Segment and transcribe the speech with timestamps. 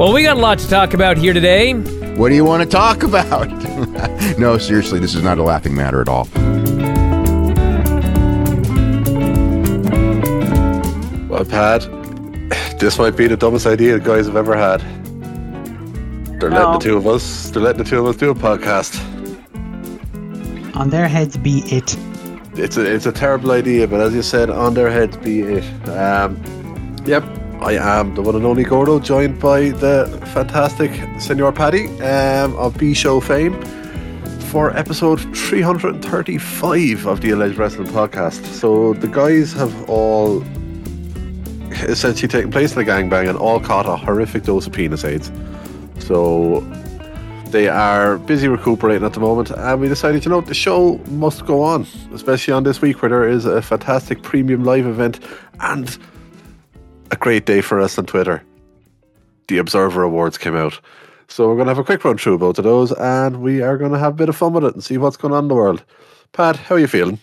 [0.00, 1.74] Well, we got a lot to talk about here today.
[1.74, 3.50] What do you want to talk about?
[4.38, 6.26] no, seriously, this is not a laughing matter at all.
[11.28, 11.82] Well, Pat,
[12.80, 14.80] this might be the dumbest idea the guys have ever had.
[16.40, 17.50] They're letting the two of us.
[17.50, 18.96] They're letting the two of us do a podcast.
[20.76, 21.94] On their heads be it.
[22.54, 25.88] It's a it's a terrible idea, but as you said, on their heads be it.
[25.90, 26.42] Um,
[27.04, 27.22] yep,
[27.62, 32.78] I am the one and only Gordo, joined by the fantastic Senor Paddy um, of
[32.78, 33.60] B Show fame
[34.50, 38.46] for episode 335 of the Alleged Wrestling Podcast.
[38.46, 40.42] So the guys have all
[41.82, 45.30] essentially taken place in a gangbang and all caught a horrific dose of penis AIDS.
[45.98, 46.60] So
[47.50, 51.44] they are busy recuperating at the moment, and we decided, you know, the show must
[51.44, 55.20] go on, especially on this week where there is a fantastic premium live event
[55.60, 55.98] and
[57.10, 58.42] a great day for us on Twitter.
[59.48, 60.80] The Observer Awards came out.
[61.28, 63.78] So we're going to have a quick run through both of those, and we are
[63.78, 65.48] going to have a bit of fun with it and see what's going on in
[65.48, 65.82] the world.
[66.32, 67.18] Pat, how are you feeling?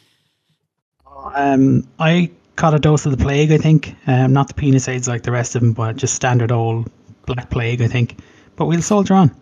[1.36, 3.96] Um, I caught a dose of the plague, I think.
[4.08, 6.90] Um, not the penis AIDS like the rest of them, but just standard old
[7.26, 8.18] black plague, I think.
[8.56, 9.36] But we'll soldier on.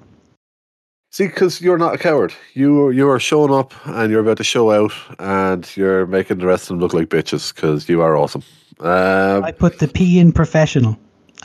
[1.12, 2.34] See, because you're not a coward.
[2.56, 6.46] You you are showing up and you're about to show out, and you're making the
[6.46, 8.44] rest of them look like bitches because you are awesome.
[8.80, 10.98] Um, I put the P in professional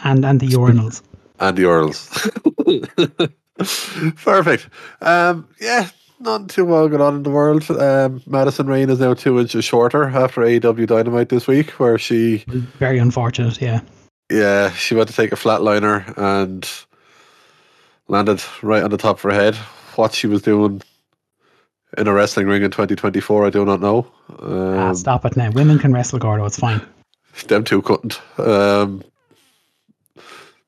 [0.05, 1.03] and, and the urinals.
[1.39, 2.09] and the Earls.
[4.25, 4.69] Perfect.
[5.00, 7.70] Um, yeah, not too well going on in the world.
[7.70, 12.39] Um, Madison Rayne is now two inches shorter after AEW Dynamite this week, where she
[12.48, 13.81] Very unfortunate, yeah.
[14.31, 16.69] yeah she went to take a flatliner and
[18.09, 19.55] landed right on the top of her head.
[19.97, 20.83] What she was doing
[21.98, 24.11] in a wrestling ring in 2024, I do not know.
[24.41, 25.50] ah, Um, stop it now.
[25.50, 26.44] Women can wrestle, Gordo.
[26.47, 26.81] It's fine.
[27.48, 28.20] Them two couldn't.
[28.39, 29.03] Um,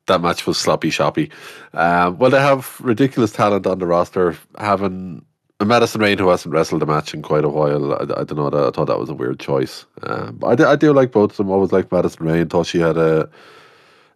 [0.06, 1.30] that match was sloppy shoppy.
[1.74, 4.36] Um, well, they have ridiculous talent on the roster.
[4.58, 5.24] Having
[5.60, 8.36] a Madison Rayne who hasn't wrestled a match in quite a while, I, I don't
[8.36, 8.48] know.
[8.48, 9.86] I thought that was a weird choice.
[10.02, 11.50] Um, but I, do, I do like both of them.
[11.50, 12.48] I Always liked Madison Rayne.
[12.48, 13.28] Thought she had a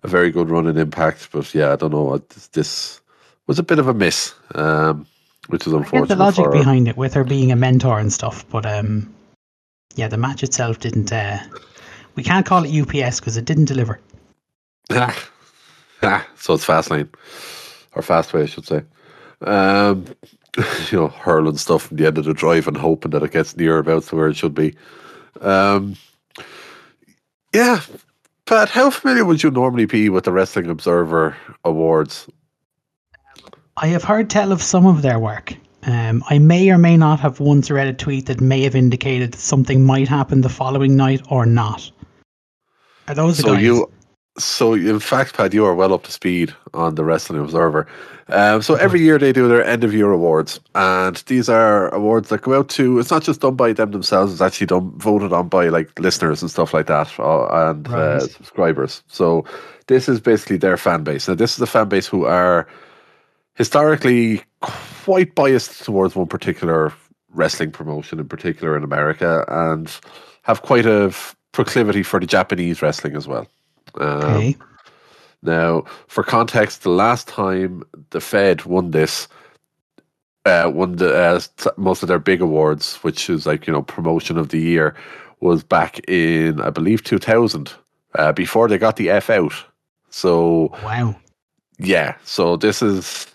[0.03, 1.28] a very good run in Impact.
[1.32, 2.19] But yeah, I don't know.
[2.19, 3.00] This, this
[3.47, 5.06] was a bit of a miss, um,
[5.49, 6.09] which is I unfortunate.
[6.09, 9.12] get the logic behind it with her being a mentor and stuff, but um,
[9.94, 11.12] yeah, the match itself didn't.
[11.12, 11.38] Uh,
[12.16, 14.00] we can't call it UPS because it didn't deliver.
[14.91, 15.28] Ah,
[16.03, 17.09] ah, so it's fast lane
[17.94, 18.82] or fast way, I should say.
[19.43, 20.06] Um,
[20.91, 23.56] you know, hurling stuff from the end of the drive and hoping that it gets
[23.56, 24.75] near about to where it should be.
[25.41, 25.97] Um,
[27.55, 27.81] yeah,
[28.47, 32.28] Pat, how familiar would you normally be with the Wrestling Observer Awards?
[33.76, 35.55] I have heard tell of some of their work.
[35.82, 39.32] Um, I may or may not have once read a tweet that may have indicated
[39.32, 41.91] that something might happen the following night or not.
[43.09, 43.62] Are those So guys?
[43.62, 43.91] you,
[44.39, 47.87] so in fact, Pat, you are well up to speed on the Wrestling Observer.
[48.28, 52.28] Um, so every year they do their end of year awards, and these are awards
[52.31, 52.99] that go out to.
[52.99, 56.43] It's not just done by them themselves; it's actually done voted on by like listeners
[56.43, 59.03] and stuff like that, uh, and uh, subscribers.
[59.06, 59.44] So
[59.87, 61.28] this is basically their fan base.
[61.28, 62.67] Now this is the fan base who are
[63.55, 66.93] historically quite biased towards one particular
[67.31, 70.00] wrestling promotion in particular in America, and
[70.43, 71.15] have quite a
[71.56, 73.49] proclivity for the Japanese wrestling as well.
[73.99, 74.56] Um, okay.
[75.43, 79.27] now, for context, the last time the Fed won this,
[80.44, 81.41] uh, won the uh,
[81.78, 84.94] most of their big awards, which is like you know promotion of the year,
[85.41, 87.73] was back in I believe two thousand,
[88.15, 89.55] uh, before they got the F out.
[90.11, 91.17] So Wow.
[91.78, 93.27] yeah, so this is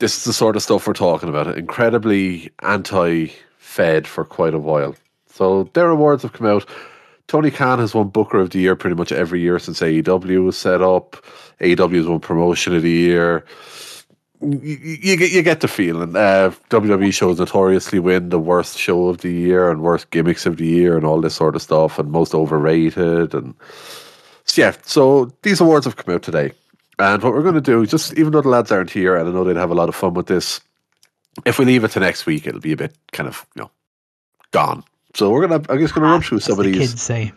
[0.00, 1.56] this is the sort of stuff we're talking about.
[1.56, 4.94] Incredibly anti-Fed for quite a while.
[5.30, 6.66] So their awards have come out.
[7.28, 10.56] Tony Khan has won Booker of the Year pretty much every year since AEW was
[10.56, 11.16] set up.
[11.60, 13.44] AEW has won Promotion of the Year.
[14.40, 16.14] You, you, get you get the feeling.
[16.14, 20.58] Uh, WWE shows notoriously win the worst show of the year and worst gimmicks of
[20.58, 23.54] the year and all this sort of stuff and most overrated and
[24.44, 24.76] so yeah.
[24.84, 26.52] So these awards have come out today.
[26.98, 29.32] And what we're going to do, just even though the lads aren't here, and I
[29.32, 30.60] know they'd have a lot of fun with this,
[31.44, 33.70] if we leave it to next week, it'll be a bit kind of you know
[34.52, 34.84] gone.
[35.16, 36.76] So we're gonna, I'm just gonna run through some of these.
[36.90, 37.32] kids say.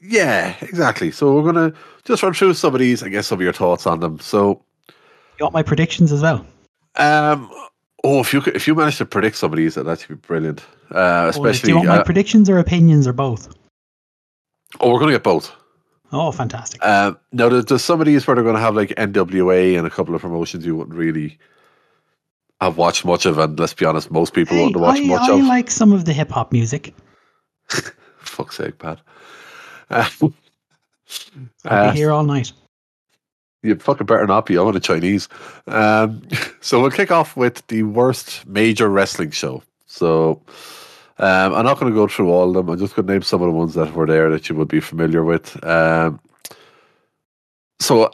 [0.00, 1.10] Yeah, exactly.
[1.12, 1.72] So we're gonna
[2.04, 4.18] just run through some of these and get some of your thoughts on them.
[4.18, 4.62] So,
[5.38, 6.44] You want my predictions as well?
[6.96, 7.50] um,
[8.02, 10.20] oh, if you could, if you manage to predict some of these, that'd actually be
[10.26, 10.62] brilliant.
[10.90, 13.48] Uh, especially, do you want my uh, predictions or opinions or both?
[14.80, 15.52] oh, we're gonna get both.
[16.12, 16.84] Oh, fantastic.
[16.84, 19.84] Um, now there's, there's some of these where they're going to have like NWA and
[19.84, 21.38] a couple of promotions you wouldn't really
[22.60, 25.28] have watched much of, and let's be honest, most people Hey, wouldn't watch I, much
[25.28, 25.44] I of.
[25.44, 26.94] like some of the hip hop music.
[28.18, 29.00] Fuck's sake, Pat.
[29.90, 30.32] Uh, I'll
[31.66, 32.52] uh, be here all night.
[33.62, 35.28] You fucking better not be I on a Chinese.
[35.66, 36.22] Um,
[36.60, 39.62] so we'll kick off with the worst major wrestling show.
[39.86, 40.42] So
[41.18, 42.68] um, I'm not going to go through all of them.
[42.68, 44.68] I'm just going to name some of the ones that were there that you would
[44.68, 45.62] be familiar with.
[45.64, 46.20] Um,
[47.80, 48.10] so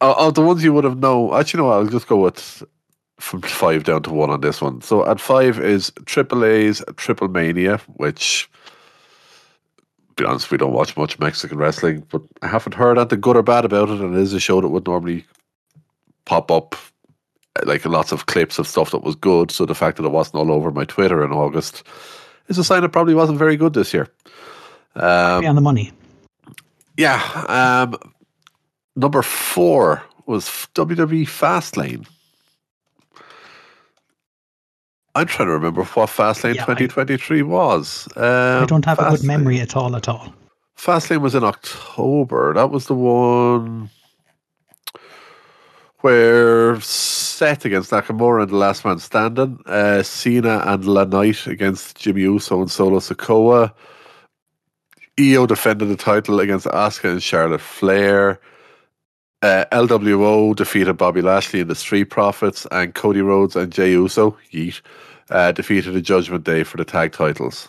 [0.00, 2.62] uh, of the ones you would have known, actually, no, I'll just go with
[3.18, 4.80] from five down to one on this one.
[4.82, 8.48] So at five is Triple A's Triple Mania, which,
[10.16, 13.42] be honest, we don't watch much Mexican wrestling, but I haven't heard anything good or
[13.42, 15.24] bad about it, and it is a show that would normally
[16.24, 16.74] pop up
[17.64, 19.50] like lots of clips of stuff that was good.
[19.50, 21.82] So the fact that it wasn't all over my Twitter in August
[22.48, 24.08] is a sign it probably wasn't very good this year.
[24.94, 25.92] Um, on the money.
[26.96, 27.20] yeah.
[27.48, 27.98] Um,
[28.94, 32.06] number four was WWE Fastlane.
[35.16, 38.06] I'm trying to remember what Fastlane Yeah, I- 2023 was.
[38.16, 38.22] Um,
[38.62, 39.96] I don't have a good memory at all.
[39.96, 40.34] At all.
[40.76, 42.52] Fastlane was in October.
[42.52, 43.88] That was the one
[46.00, 51.98] where Seth against Nakamura and the Last Man Standing, uh, Cena and La Knight against
[51.98, 53.72] Jimmy Uso and Solo Sikoa.
[55.16, 58.38] Iyo defended the title against Asuka and Charlotte Flair.
[59.42, 64.36] Uh, LWO defeated Bobby Lashley and the Street Profits, and Cody Rhodes and Jey Uso,
[64.52, 64.80] yeet,
[65.30, 67.68] uh, defeated the Judgment Day for the tag titles.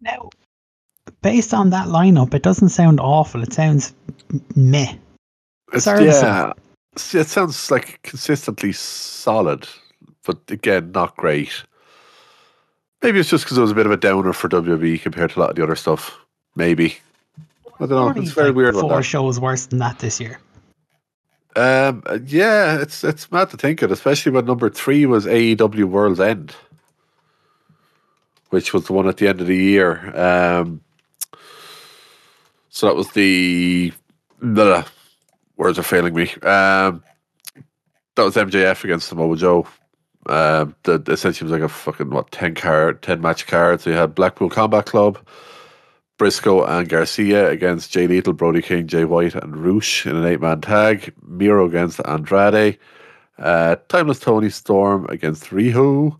[0.00, 0.30] Now,
[1.22, 3.42] based on that lineup, it doesn't sound awful.
[3.42, 3.94] It sounds
[4.56, 4.94] meh.
[5.72, 6.52] It's, yeah,
[6.94, 9.68] it sounds like consistently solid,
[10.24, 11.62] but again, not great.
[13.02, 15.38] Maybe it's just because it was a bit of a downer for WWE compared to
[15.38, 16.18] a lot of the other stuff.
[16.56, 16.98] Maybe
[17.80, 18.08] I don't know.
[18.08, 18.74] Only It's very like weird.
[18.74, 20.38] Four shows worse than that this year.
[21.56, 26.20] um, yeah, it's it's mad to think it, especially when number three was AEW World's
[26.20, 26.54] End,
[28.50, 30.16] which was the one at the end of the year.
[30.18, 30.80] Um,
[32.70, 33.92] so that was the
[34.40, 34.84] blah,
[35.56, 36.30] words are failing me.
[36.42, 37.02] Um,
[38.14, 39.66] that was MJF against Samoa Joe.
[40.26, 43.80] Um, the essentially was like a fucking what ten card, ten match card.
[43.80, 45.18] So you had Blackpool Combat Club,
[46.18, 50.40] Briscoe and Garcia against Jay Lethal, Brody King, Jay White, and Roosh in an eight
[50.40, 51.14] man tag.
[51.22, 52.76] Miro against Andrade.
[53.38, 56.18] Uh, Timeless Toni Storm against Riho.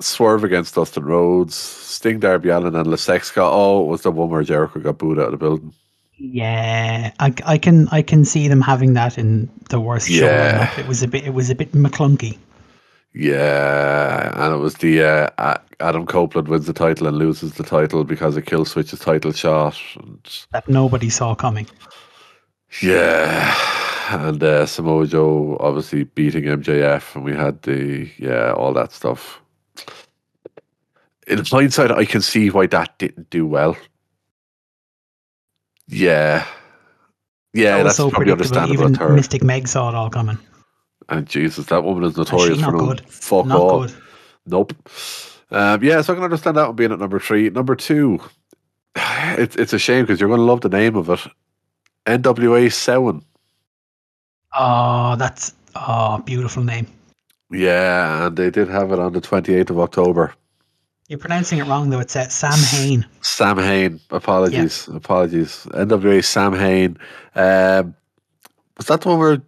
[0.00, 1.54] Swerve against Dustin Rhodes.
[1.54, 3.38] Sting, Darby Allin, and Lasexka.
[3.40, 5.72] Oh, it was the one where Jericho got booed out of the building.
[6.18, 10.26] Yeah, I, I can I can see them having that in the worst show.
[10.26, 10.66] Yeah.
[10.66, 10.78] lineup.
[10.78, 12.38] It was a bit it was a bit McClunky.
[13.18, 15.02] Yeah, and it was the
[15.38, 19.80] uh, Adam Copeland wins the title and loses the title because of Killswitch's title shot.
[19.96, 20.20] And
[20.52, 21.66] that nobody saw coming.
[22.82, 23.56] Yeah,
[24.10, 29.40] and uh, Samoa Joe obviously beating MJF, and we had the yeah all that stuff.
[31.26, 33.78] In hindsight, I can see why that didn't do well.
[35.88, 36.44] Yeah,
[37.54, 38.58] yeah, That that's so probably predictable.
[38.58, 39.06] understandable.
[39.06, 39.14] Even.
[39.16, 40.38] Mystic Meg saw it all coming.
[41.08, 43.08] And Jesus, that woman is notorious for no good.
[43.08, 43.80] fuck Not all.
[43.82, 43.94] good.
[44.46, 44.72] Nope.
[45.50, 47.50] Um, yeah, so I can understand that one being at number three.
[47.50, 48.20] Number two,
[48.96, 51.20] it's it's a shame because you're going to love the name of it.
[52.06, 53.24] NWA Seven.
[54.54, 56.86] Oh, that's oh beautiful name.
[57.50, 60.34] Yeah, and they did have it on the 28th of October.
[61.08, 62.00] You're pronouncing it wrong though.
[62.00, 63.06] It's uh, Sam Hain.
[63.20, 64.00] Sam Hain.
[64.10, 64.88] Apologies.
[64.88, 65.66] Apologies.
[65.70, 66.98] NWA Sam Hain.
[67.36, 67.94] Um,
[68.76, 69.42] was that the one where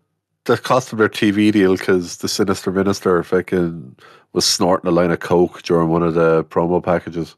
[0.49, 3.97] the cost of their TV deal because the Sinister Minister fucking
[4.33, 7.37] was snorting a line of coke during one of the promo packages?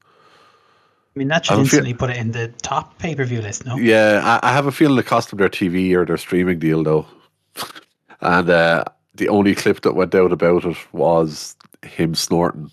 [1.15, 3.43] I mean, that should I'm feel- instantly put it in the top pay per view
[3.43, 3.67] list.
[3.67, 6.59] No, Yeah, I, I have a feeling the cost of their TV or their streaming
[6.59, 7.07] deal though,
[8.21, 12.71] and uh, the only clip that went out about it was him snorting.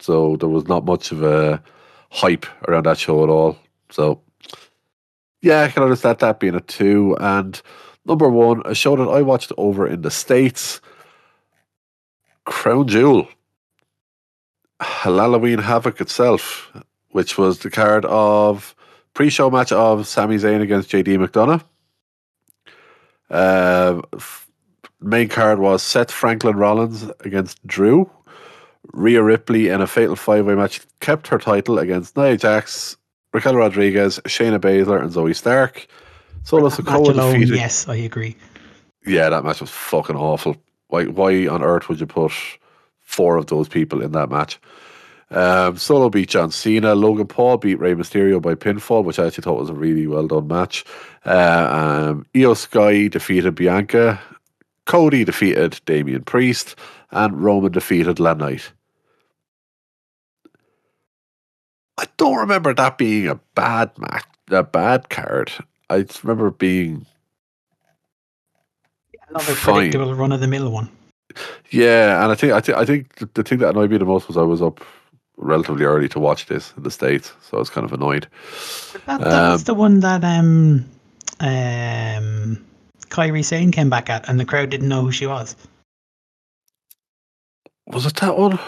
[0.00, 1.62] So there was not much of a
[2.10, 3.58] hype around that show at all.
[3.90, 4.20] So
[5.42, 7.16] yeah, I can understand that being a two.
[7.20, 7.60] And
[8.06, 10.80] number one, a show that I watched over in the states,
[12.44, 13.28] Crown Jewel,
[14.80, 16.72] Halloween Havoc itself,
[17.10, 18.74] which was the card of
[19.14, 21.62] pre-show match of Sami Zayn against JD McDonagh.
[23.30, 24.02] Uh,
[25.00, 28.10] main card was Seth Franklin Rollins against Drew.
[28.92, 32.96] Rhea Ripley in a fatal five-way match kept her title against Nia Jax,
[33.32, 35.86] Raquel Rodriguez, Shayna Baszler, and Zoey Stark.
[36.44, 37.56] Solo That match Sikoa alone, defeated.
[37.56, 38.36] yes, I agree.
[39.06, 40.56] Yeah, that match was fucking awful.
[40.88, 42.32] Why, why on earth would you put
[43.00, 44.58] four of those people in that match?
[45.30, 46.94] Um, Solo beat John Cena.
[46.94, 50.26] Logan Paul beat Rey Mysterio by pinfall, which I actually thought was a really well
[50.28, 50.84] done match.
[51.24, 54.20] Uh, um, Iyo Sky defeated Bianca.
[54.86, 56.76] Cody defeated Damian Priest.
[57.10, 58.72] And Roman defeated La Knight.
[61.96, 65.52] I don't remember that being a bad match, a bad card.
[65.90, 67.06] I just remember being
[69.28, 69.74] Another fine.
[69.90, 70.88] predictable run of the mill one.
[71.70, 74.28] Yeah, and I think I think I think the, thing that annoyed me the most
[74.28, 74.84] was I was up
[75.36, 78.28] relatively early to watch this in the states, so I was kind of annoyed.
[79.06, 80.84] That, that was Um, the one that um
[81.40, 82.64] um
[83.08, 85.56] Kairi Sane came back at, and the crowd didn't know who she was.
[87.86, 88.58] Was it that one?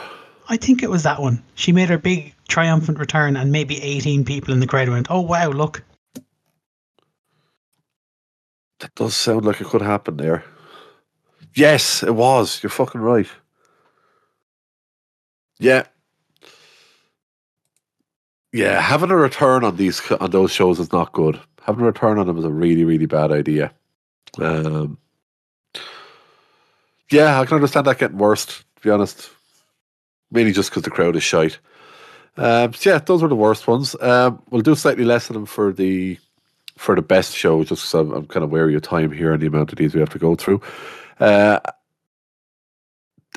[0.49, 1.43] I think it was that one.
[1.55, 5.21] She made her big triumphant return, and maybe 18 people in the crowd went, "Oh
[5.21, 5.83] wow, look!"
[8.81, 10.45] That does sound like it could happen there.
[11.55, 12.63] Yes, it was.
[12.63, 13.29] You're fucking right.
[15.59, 15.85] Yeah.
[18.53, 21.41] Yeah, having a return on these on those shows is not good.
[21.63, 23.73] Having a return on them is a really, really bad idea.
[24.39, 24.99] Um,
[27.11, 28.47] yeah, I can understand that getting worse.
[28.47, 29.31] To be honest,
[30.31, 31.59] mainly just because the crowd is shite.
[32.37, 33.97] Um, so yeah, those were the worst ones.
[34.01, 36.19] Um, we'll do slightly less of them for the
[36.77, 39.43] for the best show, just because I'm, I'm kind of wary of time here and
[39.43, 40.61] the amount of these we have to go through.
[41.19, 41.61] Uh,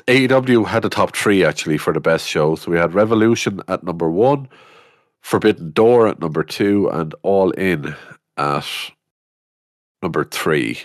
[0.06, 2.54] AEW had the top three actually for the best show.
[2.56, 4.48] So we had Revolution at number one,
[5.20, 7.94] Forbidden Door at number two, and All In
[8.36, 8.66] at
[10.02, 10.80] number three.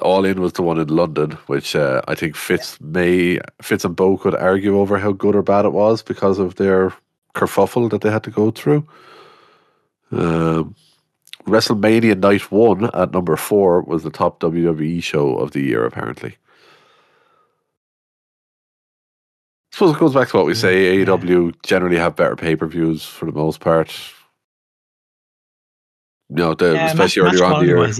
[0.00, 3.96] All In was the one in London, which uh, I think Fitz may Fitz and
[3.96, 6.92] Bo could argue over how good or bad it was because of their
[7.34, 8.86] kerfuffle that they had to go through.
[10.12, 10.76] Um,
[11.48, 16.36] WrestleMania Night One at number four was the top WWE show of the year, apparently.
[19.72, 20.98] I suppose it goes back to what we say.
[20.98, 21.04] Yeah.
[21.04, 23.92] AEW generally have better pay per views for the most part.
[26.30, 27.76] You know, the, Yeah, especially match, earlier on the year.
[27.76, 27.98] quality-wise,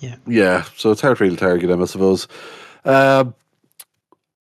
[0.00, 0.16] yeah.
[0.26, 2.26] Yeah, so it's hard really to argue them, I suppose.
[2.86, 3.34] Um,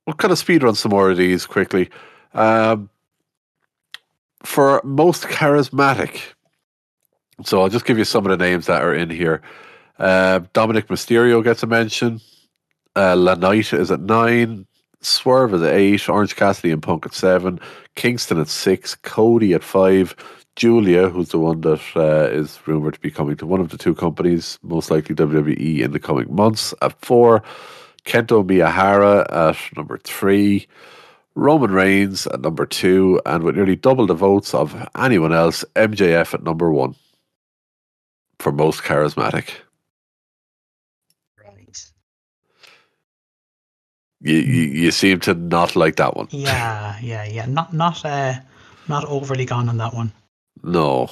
[0.07, 1.89] we'll kind of speed run some more of these quickly.
[2.33, 2.89] Um,
[4.43, 6.21] for most charismatic,
[7.43, 9.41] so I'll just give you some of the names that are in here.
[9.97, 12.21] Uh, Dominic Mysterio gets a mention.
[12.95, 14.65] Uh, La Knight is at nine.
[15.01, 16.09] Swerve is at eight.
[16.09, 17.59] Orange Cassidy and Punk at seven.
[17.95, 18.95] Kingston at six.
[18.95, 20.15] Cody at five.
[20.55, 23.77] Julia, who's the one that uh, is rumored to be coming to one of the
[23.77, 27.41] two companies, most likely WWE, in the coming months, at four.
[28.03, 30.67] Kento Miyahara at number three.
[31.35, 33.21] Roman Reigns at number two.
[33.25, 36.95] And with nearly double the votes of anyone else, MJF at number one
[38.39, 39.51] for most charismatic.
[41.43, 41.85] Right.
[44.21, 46.29] You, you, you seem to not like that one.
[46.31, 47.45] Yeah, yeah, yeah.
[47.47, 48.35] Not not uh
[48.87, 50.13] not overly gone on that one.
[50.63, 51.09] No,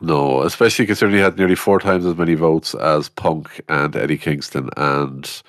[0.00, 4.18] no, especially considering he had nearly four times as many votes as Punk and Eddie
[4.18, 5.42] Kingston, and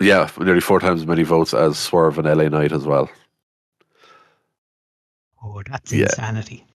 [0.00, 3.10] yeah, nearly four times as many votes as Swerve and LA Knight as well.
[5.42, 6.06] Oh, that's Yeah.
[6.06, 6.66] insanity.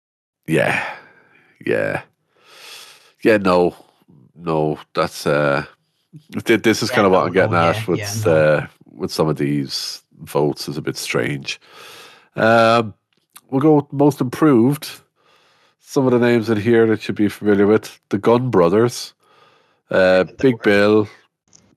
[0.47, 0.97] Yeah,
[1.65, 2.03] yeah,
[3.23, 3.37] yeah.
[3.37, 3.75] No,
[4.35, 5.65] no, that's uh,
[6.45, 8.35] th- this is Yeah, kind of what no, I'm getting no, at yeah, with no.
[8.35, 11.59] uh, with some of these votes is a bit strange.
[12.35, 12.93] Um,
[13.49, 14.89] we'll go with most improved.
[15.79, 19.13] Some of the names in here that you'd be familiar with: the Gunn Brothers,
[19.91, 21.07] uh, Big Bill,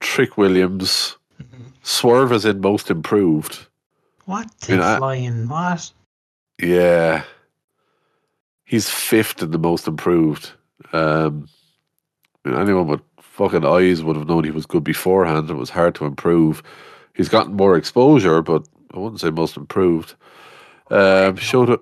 [0.01, 1.73] Trick Williams, Mhm.
[1.83, 3.67] Swerve is in most improved.
[4.27, 5.49] What You know, flying?
[5.49, 5.93] What?
[6.63, 7.25] Yeah.
[8.65, 10.53] He's fifth in the most improved.
[10.93, 11.49] Um,
[12.47, 15.51] anyone with fucking eyes would have known he was good beforehand.
[15.51, 16.62] It was hard to improve.
[17.15, 20.15] He's gotten more exposure, but I wouldn't say most improved.
[20.91, 21.79] Um, Shota,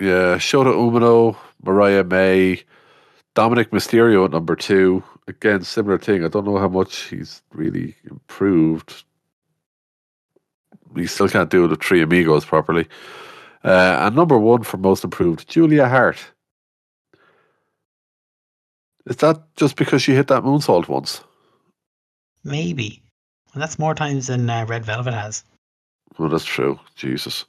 [0.00, 2.62] yeah, Shota Umino, Mariah May,
[3.34, 5.02] Dominic Mysterio at number two.
[5.28, 6.24] Again, similar thing.
[6.24, 9.04] I don't know how much he's really improved.
[10.96, 12.88] He still can't do the three amigos properly.
[13.64, 16.18] Uh, and number one for most improved, Julia Hart.
[19.06, 21.22] Is that just because she hit that moonsault once?
[22.44, 23.02] Maybe.
[23.54, 25.44] Well, that's more times than uh, Red Velvet has.
[26.18, 26.78] Well, that's true.
[26.96, 27.44] Jesus.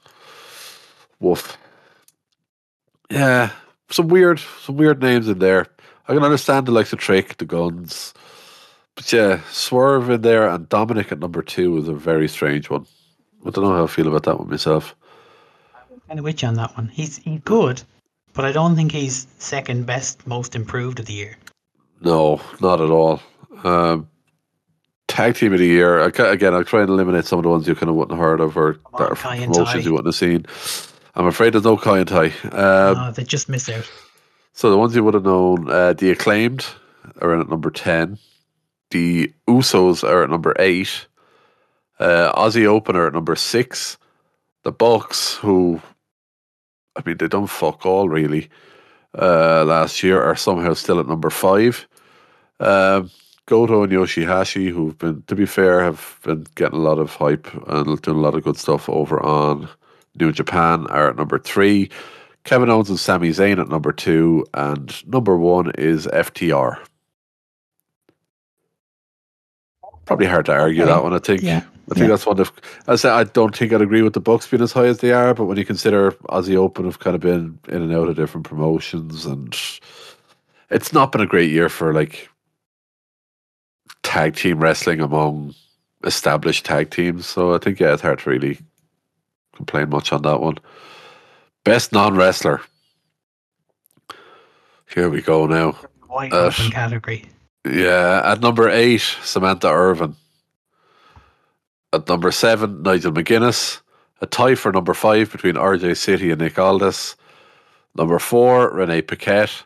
[1.20, 1.58] Woof.
[3.10, 3.52] Yeah,
[3.90, 5.68] some weird, some weird names in there.
[6.08, 8.14] I can understand the likes of Trick, the guns,
[8.96, 12.86] but yeah, Swerve in there and Dominic at number two is a very strange one.
[13.46, 14.96] I don't know how I feel about that one myself.
[16.08, 16.90] Kind of with you on that one.
[16.90, 17.82] He's he's good,
[18.34, 21.38] but I don't think he's second best, most improved of the year.
[22.04, 23.22] No, not at all.
[23.64, 24.10] Um,
[25.08, 26.02] tag team of the year.
[26.02, 28.24] I, again, I'll try and eliminate some of the ones you kind of wouldn't have
[28.26, 30.46] heard of or on, that are promotions you wouldn't have seen.
[31.16, 32.26] I'm afraid there's no Kai and Tai.
[32.52, 33.90] Um, no, they just missed out.
[34.54, 36.66] So the ones you would have known, uh, the acclaimed
[37.22, 38.18] are in at number ten.
[38.92, 41.08] The Usos are at number eight.
[42.00, 43.98] Uh, Aussie opener at number six.
[44.64, 45.82] The Bucks, who,
[46.96, 48.50] I mean, they done fuck all really.
[49.18, 51.88] Uh, last year are somehow still at number five.
[52.60, 53.10] Um,
[53.46, 57.48] Goto and Yoshihashi, who've been, to be fair, have been getting a lot of hype
[57.68, 59.68] and doing a lot of good stuff over on
[60.20, 61.90] New Japan, are at number three.
[62.46, 66.78] Kevin Owens and Sami Zayn at number two, and number one is FTR.
[70.06, 71.14] Probably hard to argue that one.
[71.14, 71.42] I think.
[71.42, 71.62] Yeah.
[71.90, 72.08] I think Yeah.
[72.08, 72.52] that's one of.
[72.88, 75.12] I say I don't think I'd agree with the Bucks being as high as they
[75.14, 78.16] are, but when you consider Aussie Open have kind of been in and out of
[78.16, 79.58] different promotions, and
[80.70, 82.30] it's not been a great year for like
[84.04, 85.56] tag team wrestling among
[86.04, 87.26] established tag teams.
[87.26, 88.60] So I think yeah, it's hard to really
[89.56, 90.58] complain much on that one.
[91.64, 92.62] Best non wrestler.
[94.94, 95.78] Here we go now.
[96.10, 97.26] Wide Uh, category.
[97.66, 100.16] Yeah, at number eight, Samantha Irvin.
[101.94, 103.80] At number seven, Nigel McGuinness.
[104.22, 107.16] A tie for number five between RJ City and Nick Aldis.
[107.96, 109.64] Number four, Renee Paquette.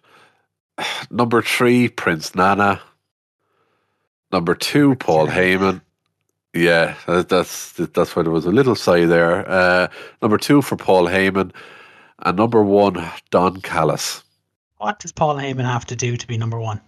[1.10, 2.82] Number three, Prince Nana.
[4.32, 5.82] Number two, Paul Heyman.
[6.54, 9.48] Yeah, that's that's why there was a little sigh there.
[9.50, 9.88] Uh,
[10.22, 11.52] number two for Paul Heyman,
[12.20, 14.24] and number one, Don Callis.
[14.78, 16.82] What does Paul Heyman have to do to be number one?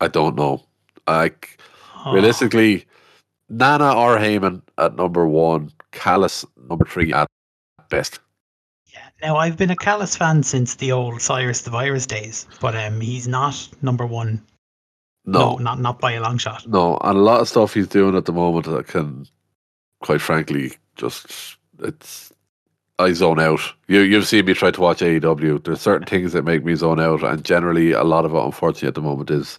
[0.00, 0.62] I don't know.
[1.06, 1.58] Like
[2.04, 2.84] Oh, realistically,
[3.48, 7.26] Nana or Heyman at number one, Callis number three at
[7.88, 8.20] best.
[8.92, 9.08] yeah.
[9.22, 13.00] Now I've been a Callis fan since the old Cyrus the Virus days, but um,
[13.00, 14.40] he's not number one.
[15.26, 16.66] No, No, not not by a long shot.
[16.68, 19.26] no, and a lot of stuff he's doing at the moment that can,
[20.00, 22.32] quite frankly, just it's.
[22.98, 23.60] I zone out.
[23.88, 25.62] You you've seen me try to watch AEW.
[25.64, 28.88] There's certain things that make me zone out, and generally a lot of it, unfortunately,
[28.88, 29.58] at the moment is.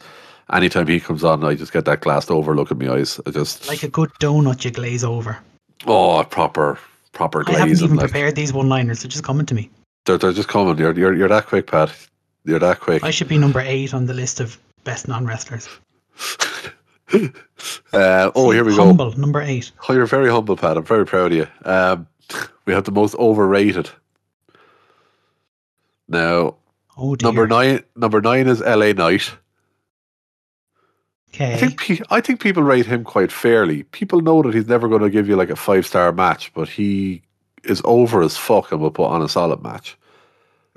[0.50, 3.20] Anytime he comes on, I just get that glassed over look in my eyes.
[3.28, 5.38] I just Like a good donut, you glaze over.
[5.86, 6.80] oh proper
[7.12, 9.70] proper I haven't even like, prepared these one-liners; they're just coming to me.
[10.06, 10.78] they're, they're just coming.
[10.78, 11.92] You're you're you're that quick, Pat.
[12.46, 13.04] You're that quick.
[13.04, 15.68] I should be number eight on the list of best non-wrestlers.
[17.94, 18.92] Uh, oh, here we go.
[19.16, 19.72] Number eight.
[19.88, 20.76] Oh, you're very humble, Pat.
[20.76, 21.48] I'm very proud of you.
[21.64, 22.06] Um,
[22.66, 23.90] we have the most overrated.
[26.10, 26.58] Now,
[26.98, 27.28] Oh dear.
[27.28, 27.84] number nine.
[27.96, 29.32] Number nine is LA Knight.
[31.30, 31.54] Okay.
[31.54, 33.84] I think pe- I think people rate him quite fairly.
[33.84, 36.68] People know that he's never going to give you like a five star match, but
[36.68, 37.22] he
[37.64, 39.98] is over as fuck and will put on a solid match.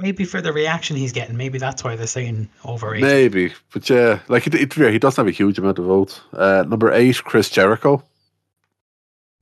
[0.01, 3.07] Maybe for the reaction he's getting, maybe that's why they're saying overrated.
[3.07, 6.21] Maybe, but yeah, like it, it, he doesn't have a huge amount of votes.
[6.33, 8.03] Uh, number eight, Chris Jericho.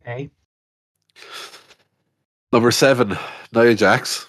[0.02, 0.30] Okay.
[2.52, 3.16] Number seven,
[3.52, 4.28] Nia Jax.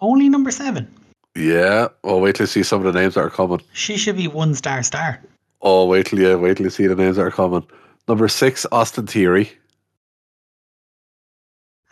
[0.00, 0.92] Only number seven.
[1.34, 1.88] Yeah.
[2.02, 3.60] Oh, wait till you see some of the names that are coming.
[3.72, 5.20] She should be one star star.
[5.60, 7.66] Oh, wait till you wait till you see the names that are coming.
[8.08, 9.52] Number six, Austin Theory.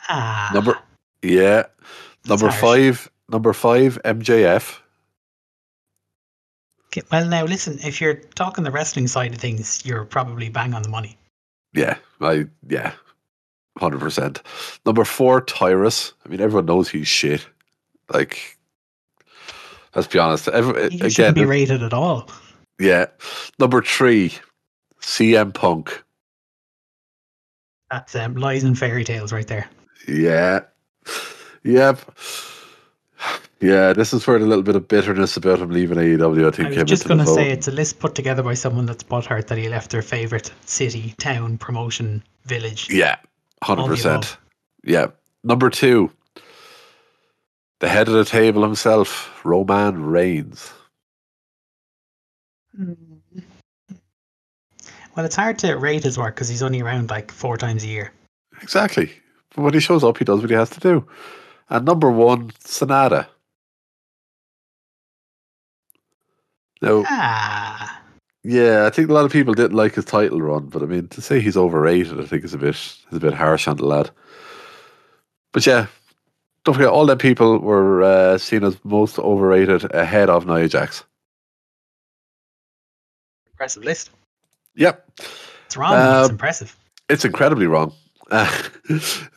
[0.08, 0.50] Ah.
[0.54, 0.78] Number
[1.22, 1.64] yeah.
[2.26, 4.78] Number five, number five, MJF.
[6.86, 7.78] Okay, well, now listen.
[7.84, 11.18] If you're talking the wrestling side of things, you're probably bang on the money.
[11.72, 12.92] Yeah, I yeah,
[13.78, 14.40] hundred percent.
[14.86, 16.12] Number four, Tyrus.
[16.24, 17.46] I mean, everyone knows he's shit.
[18.12, 18.56] Like,
[19.94, 20.48] let's be honest.
[20.48, 22.30] Every, He again, shouldn't be rated at all.
[22.78, 23.06] yeah.
[23.58, 24.34] Number three,
[25.00, 26.02] CM Punk.
[27.90, 29.68] That's um, lies and fairy tales right there.
[30.08, 30.60] Yeah.
[31.64, 32.00] Yep.
[33.60, 36.76] Yeah, this is where the little bit of bitterness about him leaving AEW, I think,
[36.76, 39.46] I was just going to say it's a list put together by someone that's butthurt
[39.46, 42.90] that he left their favorite city, town, promotion, village.
[42.90, 43.16] Yeah,
[43.62, 44.36] hundred percent.
[44.84, 45.06] Yeah.
[45.44, 46.10] Number two,
[47.80, 50.72] the head of the table himself, Roman Reigns.
[52.76, 52.92] Hmm.
[55.16, 57.86] Well, it's hard to rate his work because he's only around like four times a
[57.86, 58.12] year.
[58.60, 59.12] Exactly.
[59.54, 61.06] But when he shows up, he does what he has to do.
[61.70, 63.26] And number one, Sanada.
[66.82, 68.02] Now, Ah,
[68.42, 71.08] yeah, I think a lot of people didn't like his title run, but I mean,
[71.08, 73.86] to say he's overrated, I think is a bit is a bit harsh on the
[73.86, 74.10] lad.
[75.52, 75.86] But yeah,
[76.64, 81.04] don't forget, all them people were uh, seen as most overrated ahead of Nia Jax.
[83.50, 84.10] impressive list.
[84.74, 85.08] Yep.
[85.66, 85.94] It's wrong.
[85.94, 86.76] it's Um, impressive.
[87.08, 87.92] It's incredibly wrong.
[88.34, 88.62] Uh,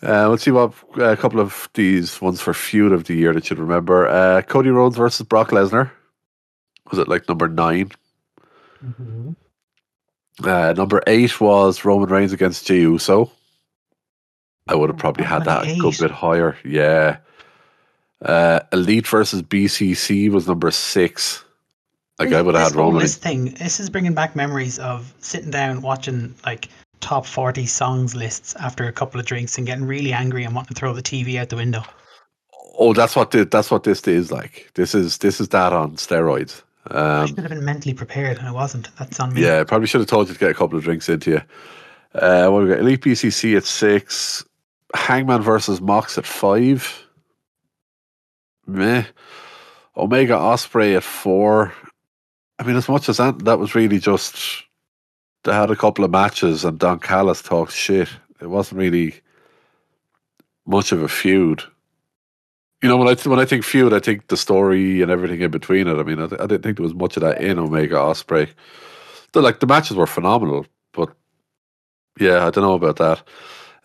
[0.01, 3.47] uh, let's see what a couple of these ones for feud of the year that
[3.49, 4.07] you'd remember.
[4.07, 5.91] Uh, Cody Rhodes versus Brock Lesnar.
[6.89, 7.91] Was it like number nine?
[8.83, 9.35] Mhm.
[10.43, 13.31] Uh, number eight was Roman Reigns against Jey Uso.
[14.67, 16.57] I would have probably had that a good bit higher.
[16.65, 17.17] Yeah.
[18.21, 21.43] Uh, Elite versus BCC was number six.
[22.19, 23.01] Like I would have had Roman.
[23.01, 23.53] This thing.
[23.53, 28.87] This is bringing back memories of sitting down watching like top forty songs lists after
[28.87, 31.49] a couple of drinks and getting really angry and wanting to throw the TV out
[31.49, 31.83] the window.
[32.79, 34.69] Oh, that's what the, that's what this is like.
[34.75, 36.61] This is this is that on steroids.
[36.89, 38.95] I Um, should have been mentally prepared, and I wasn't.
[38.97, 39.41] That's on me.
[39.41, 41.41] yeah, probably should have told you to get a couple of drinks into you.
[42.15, 42.79] Uh, what we got?
[42.79, 44.45] Elite BCC at six.
[44.95, 47.03] Hangman versus Mox at five.
[48.65, 49.03] Meh.
[49.95, 51.73] Omega Osprey at four.
[52.59, 54.63] I mean, as much as that, that was really just
[55.47, 58.09] they had a couple of matches and Don Callis talked shit.
[58.41, 59.15] It wasn't really
[60.65, 61.63] much of a feud.
[62.83, 65.39] You know, when I th- when I think feud, I think the story and everything
[65.39, 65.97] in between it.
[65.97, 68.49] I mean, I, th- I didn't think there was much of that in Omega Osprey.
[69.31, 71.13] The, like the matches were phenomenal, but
[72.19, 73.23] yeah, I don't know about that.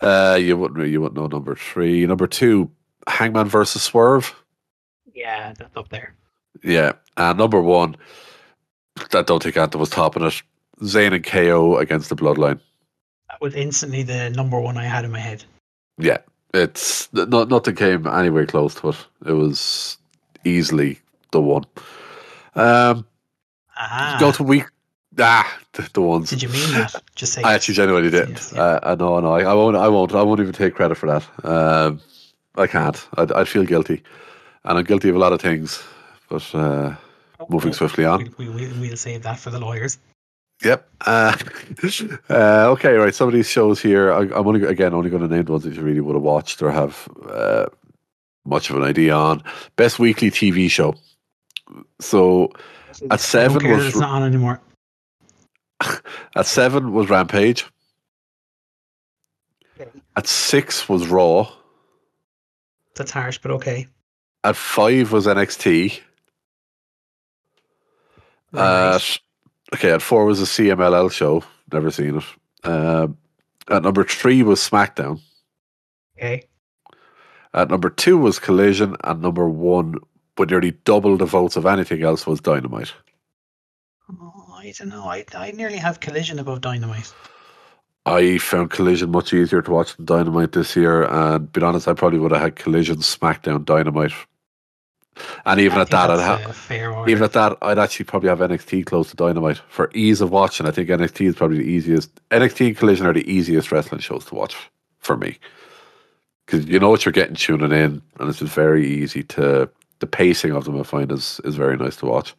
[0.00, 2.04] Uh, you wouldn't you wouldn't know number three.
[2.06, 2.70] Number two,
[3.06, 4.34] Hangman versus Swerve.
[5.14, 6.16] Yeah, that's up there.
[6.64, 7.96] Yeah, and number one,
[9.14, 10.42] I don't think Anthem was topping it.
[10.82, 12.60] Zayn and KO against the Bloodline.
[13.30, 15.44] That was instantly the number one I had in my head.
[15.98, 16.18] Yeah,
[16.52, 18.96] it's not nothing came anywhere close to it.
[19.26, 19.98] It was
[20.44, 20.98] easily
[21.30, 21.64] the one.
[22.54, 23.06] Um,
[23.76, 24.64] Ah, go to week.
[25.18, 26.30] Ah, the, the ones.
[26.30, 26.94] did you mean that?
[27.14, 28.30] Just say I actually genuinely didn't.
[28.32, 28.62] Yes, yeah.
[28.62, 29.76] Uh, I know, no, I, I won't.
[29.76, 30.14] I won't.
[30.14, 31.44] I won't even take credit for that.
[31.44, 32.00] Um,
[32.56, 33.08] I can't.
[33.16, 34.02] I'd, I'd feel guilty,
[34.64, 35.82] and I'm guilty of a lot of things.
[36.28, 36.94] But uh,
[37.48, 38.32] moving swiftly on.
[38.38, 39.98] We, we, we'll save that for the lawyers.
[40.64, 40.88] Yep.
[41.00, 41.36] Uh,
[42.30, 43.14] uh, okay, right.
[43.14, 45.64] Some of these shows here, I, I'm only again only going to name the ones
[45.64, 47.66] that you really would have watched or have uh,
[48.44, 49.42] much of an idea on.
[49.76, 50.94] Best weekly TV show.
[52.00, 52.52] So
[52.90, 54.60] at I don't seven care that was it's not on anymore.
[56.36, 57.66] at seven was Rampage.
[60.14, 61.50] At six was Raw.
[62.94, 63.86] That's harsh, but okay.
[64.44, 66.00] At five was NXT.
[68.52, 68.94] Right.
[68.94, 69.18] At
[69.74, 71.44] okay, at four was a CMLL show.
[71.72, 72.24] Never seen it.
[72.64, 73.16] Um,
[73.68, 75.20] at number three was SmackDown.
[76.16, 76.44] okay.
[77.54, 79.96] At number two was Collision, and number one,
[80.38, 82.94] with nearly double the votes of anything else, was Dynamite.
[84.10, 85.04] Oh, I don't know.
[85.04, 87.12] I, I nearly have Collision above Dynamite.
[88.06, 91.92] I found Collision much easier to watch than Dynamite this year, and be honest, I
[91.92, 94.12] probably would have had Collision, SmackDown, Dynamite,
[95.44, 96.50] and even I at that, I'd that's have.
[96.50, 97.08] a fair.
[97.08, 100.66] Even at that, I'd actually probably have NXT close to Dynamite for ease of watching.
[100.66, 102.14] I think NXT is probably the easiest.
[102.30, 104.56] NXT and Collision are the easiest wrestling shows to watch
[104.98, 105.38] for me
[106.46, 109.68] because you know what you're getting tuning in, and it's just very easy to.
[109.98, 112.34] The pacing of them, I find, is is very nice to watch.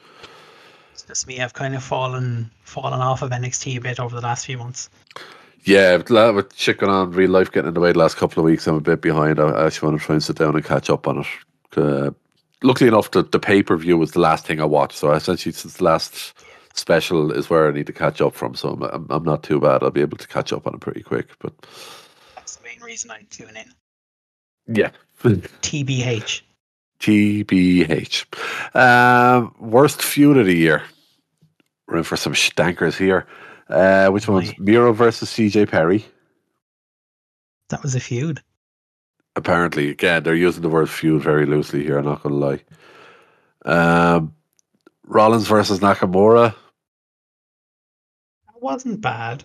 [0.92, 1.40] It's just me.
[1.40, 4.90] I've kind of fallen fallen off of NXT a bit over the last few months.
[5.64, 8.46] Yeah, with, shit going on, real life getting in the way the last couple of
[8.46, 9.40] weeks, I'm a bit behind.
[9.40, 11.28] I, I actually want to try and sit down and catch up on it.
[11.78, 12.12] Uh,
[12.64, 14.98] luckily enough, the, the pay per view was the last thing I watched.
[14.98, 16.34] So essentially, since the last
[16.74, 18.56] special is where I need to catch up from.
[18.56, 19.84] So I'm, I'm, I'm not too bad.
[19.84, 21.30] I'll be able to catch up on it pretty quick.
[21.40, 21.54] But
[22.36, 23.72] That's the main reason I tune in.
[24.76, 24.90] yeah.
[25.24, 26.42] TBH.
[27.00, 28.76] TBH.
[28.76, 30.84] Um, worst feud of the year.
[31.88, 33.28] We're in for some stankers here.
[33.70, 34.60] Uh, which one's Right.
[34.60, 36.06] Miro versus CJ Perry?
[37.70, 38.42] That was a feud.
[39.36, 42.62] Apparently again they're using the word feud very loosely here i'm not gonna lie.
[43.66, 44.34] Um
[45.06, 46.54] rollins versus nakamura.
[48.48, 49.44] That wasn't bad.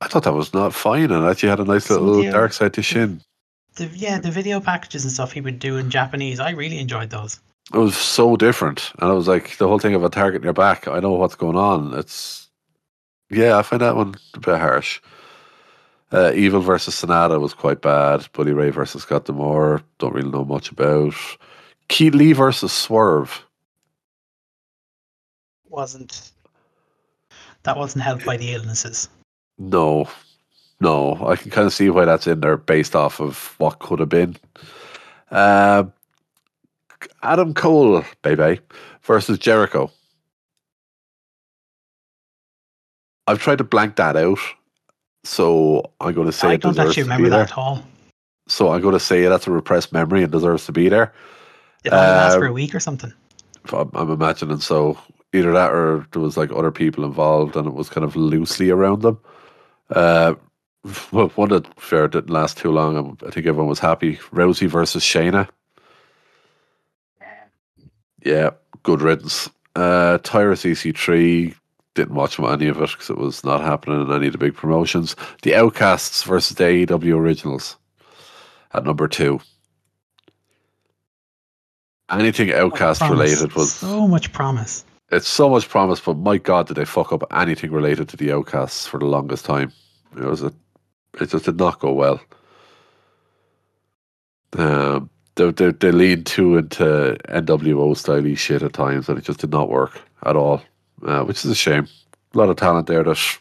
[0.00, 2.82] i thought that was not fine and actually had a nice little dark side to
[2.82, 3.20] shin.
[3.76, 7.10] The yeah, the video packages and stuff he would do in Japanese, I really enjoyed
[7.10, 7.38] those.
[7.72, 10.44] it was so different and i was like the whole thing of a target in
[10.44, 11.94] your back i know what's going on.
[11.94, 12.48] It's
[13.30, 15.00] yeah i find that one a bit harsh
[16.12, 18.26] uh, Evil versus Sanada was quite bad.
[18.32, 21.14] Bully Ray versus Scott D'Amore, don't really know much about.
[21.88, 23.44] Keith Lee versus Swerve.
[25.68, 26.32] Wasn't
[27.62, 29.08] that wasn't helped by the illnesses.
[29.58, 30.08] No,
[30.80, 31.14] no.
[31.26, 34.08] I can kind of see why that's in there based off of what could have
[34.08, 34.36] been.
[35.30, 35.92] Um,
[37.22, 38.60] Adam Cole, baby,
[39.02, 39.90] versus Jericho.
[43.26, 44.38] I've tried to blank that out,
[45.24, 47.44] so I'm going to say I it don't deserves actually to remember be that there.
[47.44, 47.84] at all.
[48.48, 51.12] So I'm going to say that's a repressed memory and deserves to be there.
[51.84, 53.12] Did it only last for Uh, a week or something?
[53.72, 54.98] I'm, I'm imagining so.
[55.32, 58.70] Either that or there was like other people involved and it was kind of loosely
[58.70, 59.18] around them.
[59.90, 60.34] Uh,
[61.12, 63.16] well, one that fair didn't last too long.
[63.24, 64.16] I think everyone was happy.
[64.32, 65.48] Rousey versus Shayna.
[68.24, 68.50] Yeah,
[68.82, 69.48] good riddance.
[69.76, 71.54] Uh, Tyrus EC3
[71.94, 74.54] didn't watch any of it because it was not happening in any of the big
[74.54, 75.16] promotions.
[75.42, 77.76] The Outcasts versus the AEW Originals
[78.72, 79.40] at number two.
[82.10, 84.84] Anything Outcast related was so much promise.
[85.10, 88.32] it's so much promise, but my God, did they fuck up anything related to the
[88.32, 89.72] Outcasts for the longest time?
[90.16, 90.52] It was a,
[91.20, 92.20] it just did not go well.
[94.58, 99.40] Um, they, they, they lean too into NWO style shit at times, and it just
[99.40, 100.62] did not work at all,
[101.04, 101.88] uh, which is a shame.
[102.34, 103.38] A lot of talent there that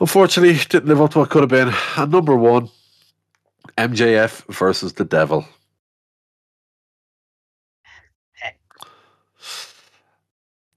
[0.00, 1.72] unfortunately didn't live up to what could have been.
[1.96, 2.70] And number one,
[3.76, 5.46] MJF versus the Devil.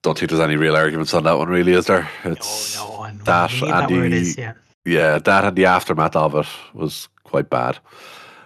[0.03, 2.09] Don't think there's any real arguments on that one, really, is there?
[2.23, 4.53] It's no, no, and that and the- is, yeah.
[4.85, 7.79] yeah, that and the aftermath of it was quite bad.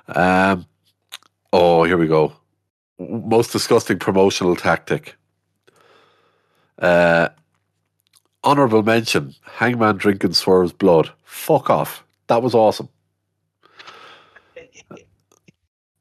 [0.07, 0.65] Um,
[1.53, 2.33] oh, here we go.
[2.97, 5.15] Most disgusting promotional tactic.
[6.81, 7.29] Uh,
[8.43, 11.09] honorable mention: Hangman drinking Swerve's blood.
[11.23, 12.03] Fuck off.
[12.27, 12.89] That was awesome.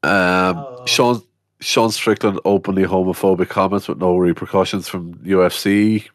[0.03, 0.83] Um, Oh.
[0.87, 1.21] Sean
[1.59, 6.07] Sean Strickland openly homophobic comments with no repercussions from UFC.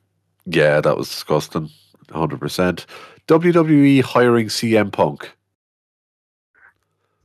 [0.44, 1.70] Yeah, that was disgusting.
[2.10, 2.84] Hundred percent.
[3.28, 5.30] WWE hiring CM Punk.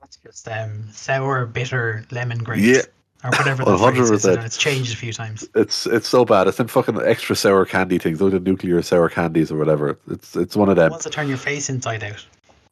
[0.01, 2.61] That's just um, sour, bitter lemon grapes.
[2.63, 2.81] Yeah.
[3.23, 4.25] Or whatever the A hundred phrase is.
[4.25, 4.45] I percent.
[4.45, 5.47] It's changed a few times.
[5.53, 6.47] It's it's so bad.
[6.47, 8.19] It's in fucking extra sour candy things.
[8.19, 9.99] Those are nuclear sour candies or whatever.
[10.09, 10.91] It's it's one of them.
[10.91, 12.25] Once to turn your face inside out.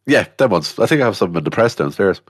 [0.06, 0.78] Yeah, them ones.
[0.80, 2.22] I think I have some in the press downstairs.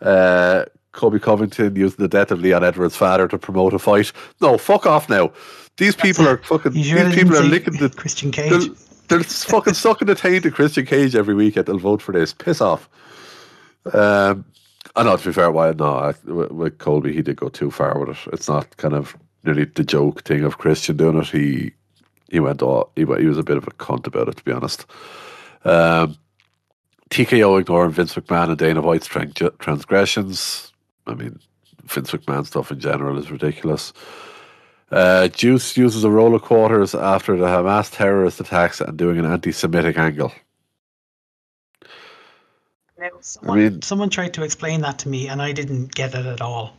[0.00, 4.10] Uh, Colby Covington using the death of Leon Edwards' father to promote a fight.
[4.40, 5.30] No, fuck off now.
[5.76, 6.72] These people are fucking.
[6.82, 7.90] Sure these people are licking the.
[7.90, 8.70] Christian They're, Cage?
[9.08, 11.66] they're fucking sucking the taint of Christian Cage every weekend.
[11.66, 12.32] They'll vote for this.
[12.32, 12.88] Piss off.
[13.92, 14.46] Um,
[14.94, 16.12] I know to be fair, why no?
[16.24, 18.32] With, Colby, he did go too far with it.
[18.32, 21.28] It's not kind of nearly the joke thing of Christian doing it.
[21.28, 21.72] He
[22.30, 24.52] he went all he, he was a bit of a cunt about it, to be
[24.52, 24.86] honest.
[25.64, 26.16] Um,
[27.10, 30.72] TKO ignoring Vince McMahon and Dana White's tran- transgressions.
[31.06, 31.38] I mean,
[31.84, 33.92] Vince McMahon stuff in general is ridiculous.
[34.90, 39.26] Uh, Juice uses a roll of quarters after the Hamas terrorist attacks and doing an
[39.26, 40.32] anti-Semitic angle.
[43.20, 46.40] Someone, mean- someone tried to explain that to me, and I didn't get it at
[46.40, 46.76] all.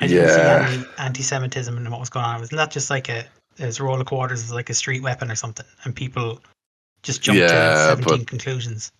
[0.00, 0.66] I didn't Yeah.
[0.68, 2.36] see any anti-Semitism in what was going on.
[2.36, 3.24] It was not just like a
[3.58, 6.40] as roll of quarters was like a street weapon or something, and people
[7.02, 8.90] just jumped Yeah, to seventeen but- conclusions.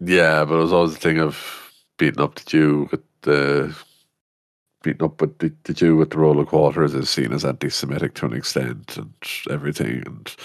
[0.00, 3.74] Yeah, but it was always the thing of beating up the Jew with the
[4.84, 8.14] beating up with the, the Jew with the roll of quarters is seen as anti-Semitic
[8.14, 9.12] to an extent and
[9.50, 10.04] everything.
[10.06, 10.36] And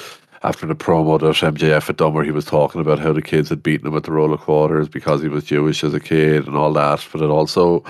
[0.44, 3.50] after the promo that MJF had done, where he was talking about how the kids
[3.50, 6.48] had beaten him at the roll of quarters because he was Jewish as a kid
[6.48, 7.84] and all that, but it also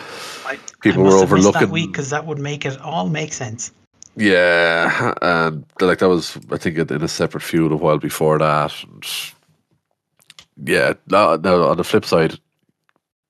[0.45, 1.61] I, people I were overlooking.
[1.61, 3.71] that week because that would make it all make sense.
[4.15, 8.71] Yeah, and like that was, I think, in a separate feud a while before that.
[8.83, 9.03] And
[10.63, 12.37] yeah, now, now on the flip side,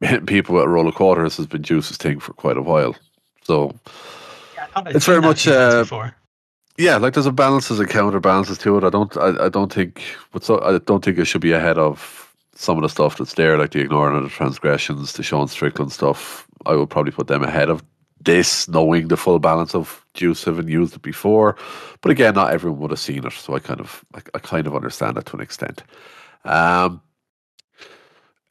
[0.02, 2.96] hitting people at a roll of quarters has been Juice's thing for quite a while.
[3.44, 3.74] So
[4.56, 6.14] Yeah, It's very much, uh, before.
[6.78, 8.84] Yeah, like there's a balances and counterbalances to it.
[8.84, 11.78] I don't, I, I don't think, but so I don't think it should be ahead
[11.78, 15.48] of some of the stuff that's there, like the ignoring of the transgressions, the Sean
[15.48, 16.48] Strickland stuff.
[16.66, 17.84] I would probably put them ahead of
[18.22, 21.58] this, knowing the full balance of Juice having used it before.
[22.02, 24.66] But again, not everyone would have seen it, so I kind of, I, I kind
[24.66, 25.84] of understand it to an extent.
[26.46, 27.02] Um,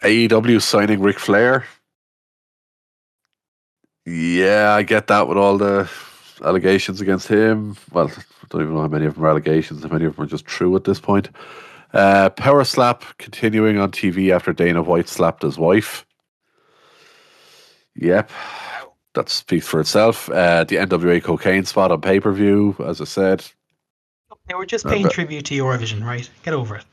[0.02, 1.64] AEW signing Ric Flair.
[4.04, 5.88] Yeah, I get that with all the
[6.44, 7.76] allegations against him.
[7.92, 9.82] Well, I don't even know how many of them are allegations.
[9.82, 11.28] How many of them are just true at this point?
[11.92, 16.06] Uh, Power slap continuing on TV after Dana White slapped his wife.
[17.96, 18.30] Yep,
[19.14, 20.30] that speaks for itself.
[20.30, 23.44] Uh, the NWA cocaine spot on pay per view, as I said.
[24.48, 26.28] They were just Uh, paying but- tribute to Eurovision, right?
[26.44, 26.84] Get over it.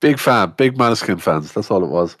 [0.00, 1.52] Big fan, big Maneskin fans.
[1.52, 2.16] That's all it was.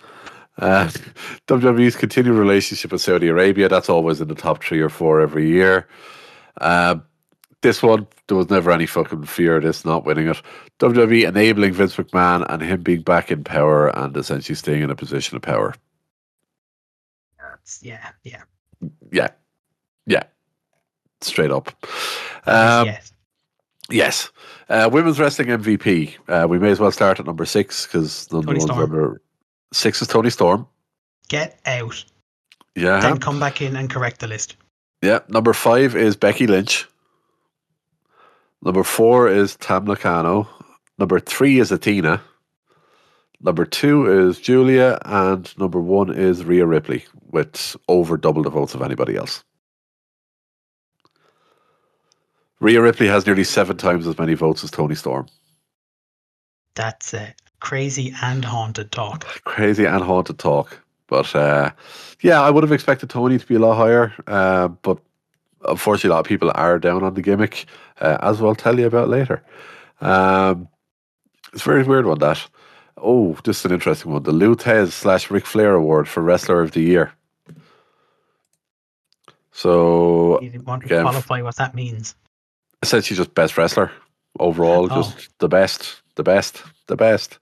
[0.58, 0.88] Uh,
[1.46, 3.68] WWE's continued relationship with Saudi Arabia.
[3.68, 5.86] That's always in the top three or four every year.
[6.60, 6.96] Uh,
[7.62, 10.40] this one, there was never any fucking fear of this not winning it.
[10.80, 14.94] WWE enabling Vince McMahon and him being back in power and essentially staying in a
[14.94, 15.74] position of power.
[17.38, 18.42] That's, yeah, yeah.
[19.10, 19.28] Yeah.
[20.06, 20.24] Yeah.
[21.22, 21.68] Straight up.
[22.46, 23.12] Um, yes.
[23.90, 24.30] Yes.
[24.68, 26.16] Uh, women's wrestling MVP.
[26.28, 28.80] Uh, we may as well start at number six because the Toni ones Storm.
[28.80, 29.22] under
[29.72, 30.66] six is Toni Storm.
[31.28, 32.04] Get out.
[32.74, 33.00] Yeah.
[33.00, 34.56] Then come back in and correct the list.
[35.04, 35.18] Yeah.
[35.28, 36.88] Number five is Becky Lynch.
[38.62, 40.48] Number four is Tam Nakano.
[40.98, 42.22] Number three is Athena.
[43.38, 44.98] Number two is Julia.
[45.04, 49.44] And number one is Rhea Ripley with over double the votes of anybody else.
[52.60, 55.26] Rhea Ripley has nearly seven times as many votes as Toni Storm.
[56.76, 59.26] That's uh, crazy and haunted talk.
[59.44, 60.80] crazy and haunted talk.
[61.14, 61.70] But uh,
[62.22, 64.12] yeah, I would have expected Toni to be a lot higher.
[64.26, 64.98] Uh, but
[65.68, 67.66] unfortunately, a lot of people are down on the gimmick,
[68.00, 69.44] uh, as we'll tell you about later.
[70.00, 70.66] Um,
[71.52, 72.44] it's a very weird one, that.
[72.96, 74.24] Oh, just an interesting one.
[74.24, 77.12] The Lou Thesz slash Ric Flair Award for Wrestler of the Year.
[79.52, 82.16] So You want to Again, qualify what that means.
[82.82, 83.90] essentially just best wrestler
[84.40, 85.02] overall, Oh.
[85.02, 87.38] just the best, the best, the best.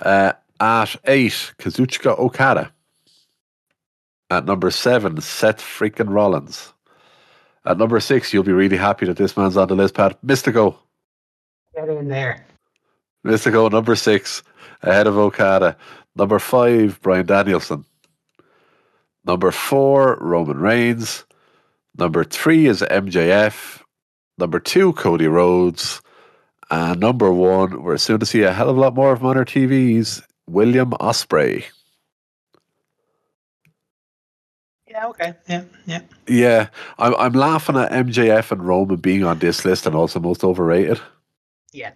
[0.00, 2.70] Uh, at eight, Kazuchika Okada.
[4.32, 6.72] At number seven, Seth freaking Rollins.
[7.66, 10.18] At number six, you'll be really happy that this man's on the list, Pat.
[10.24, 10.78] Mistico.
[11.74, 12.46] Get in there.
[13.26, 14.42] Mistico, number six,
[14.80, 15.76] ahead of Okada.
[16.16, 17.84] Number five, Bryan Danielson.
[19.26, 21.26] Number four, Roman Reigns.
[21.98, 23.82] Number three is MJF.
[24.38, 26.00] Number two, Cody Rhodes.
[26.70, 29.26] And number one, we're soon to see a hell of a lot more of him
[29.26, 31.66] on our TVs, William Ospreay.
[34.92, 35.34] Yeah, okay.
[35.48, 36.00] Yeah, yeah.
[36.28, 40.44] Yeah, I'm, I'm laughing at MJF and Roman being on this list and also most
[40.44, 41.00] overrated.
[41.72, 41.92] Yeah.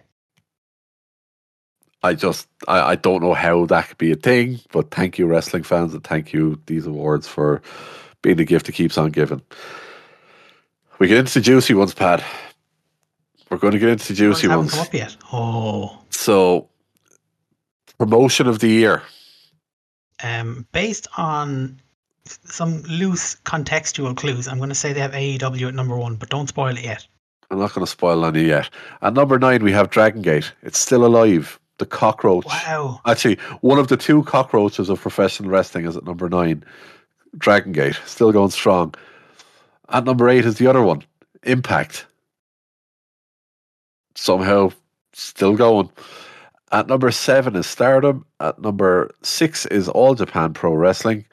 [2.01, 5.27] I just I, I don't know how that could be a thing, but thank you,
[5.27, 7.61] wrestling fans, and thank you these awards for
[8.23, 9.43] being the gift that keeps on giving.
[10.97, 12.23] We get into the juicy ones, Pat.
[13.51, 14.71] We're going to get into the juicy ones.
[14.71, 15.15] come up yet.
[15.31, 15.99] Oh.
[16.09, 16.67] So,
[17.99, 19.03] promotion of the year.
[20.23, 21.79] Um, based on
[22.27, 26.29] some loose contextual clues, I'm going to say they have AEW at number one, but
[26.29, 27.07] don't spoil it yet.
[27.49, 28.69] I'm not going to spoil any yet.
[29.01, 30.51] At number nine, we have Dragon Gate.
[30.63, 31.59] It's still alive.
[31.77, 32.45] The cockroach.
[32.45, 33.01] Wow.
[33.05, 36.63] Actually, one of the two cockroaches of professional wrestling is at number nine.
[37.37, 38.95] Dragon Gate, still going strong.
[39.89, 41.03] At number eight is the other one,
[41.43, 42.07] Impact.
[44.15, 44.71] Somehow
[45.13, 45.91] still going.
[46.71, 48.25] At number seven is Stardom.
[48.39, 51.25] At number six is All Japan Pro Wrestling.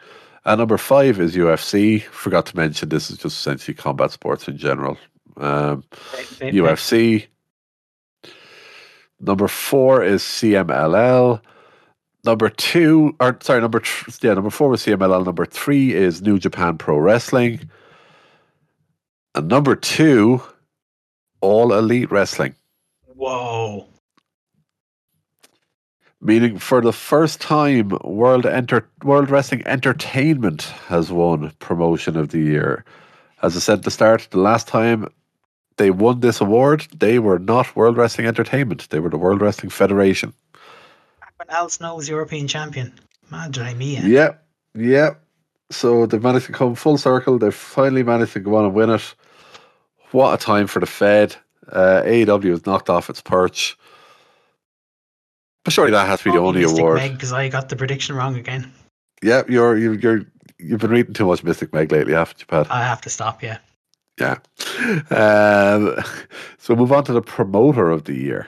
[0.46, 2.02] At number five is UFC.
[2.02, 4.98] Forgot to mention this is just essentially combat sports in general.
[5.38, 5.84] Um,
[6.40, 7.26] UFC.
[9.20, 11.40] Number four is CMLL.
[12.24, 15.24] Number two, or sorry, number tr- yeah, number four was CMLL.
[15.24, 17.68] Number three is New Japan Pro Wrestling.
[19.34, 20.42] And number two,
[21.40, 22.54] All Elite Wrestling.
[23.14, 23.86] Whoa.
[26.24, 32.38] Meaning, for the first time, World Enter- World Wrestling Entertainment has won Promotion of the
[32.38, 32.82] Year.
[33.42, 35.06] As I said at the start, the last time
[35.76, 38.88] they won this award, they were not World Wrestling Entertainment.
[38.88, 40.32] They were the World Wrestling Federation.
[41.50, 42.94] Al Snow was European champion.
[43.30, 44.00] Madre mia.
[44.00, 45.22] Yep, yep.
[45.70, 47.38] So they've managed to come full circle.
[47.38, 49.14] They've finally managed to go on and win it.
[50.12, 51.36] What a time for the Fed.
[51.70, 53.76] Uh, AEW has knocked off its perch.
[55.68, 57.00] Surely that has to be the only award.
[57.12, 58.70] Because I got the prediction wrong again.
[59.22, 60.22] Yeah, you're you're you're
[60.58, 62.70] you've been reading too much Mystic Meg lately, haven't you, Pat?
[62.70, 63.58] I have to stop, yeah.
[64.20, 64.38] Yeah.
[65.10, 65.96] Um,
[66.58, 68.46] so move on to the promoter of the year.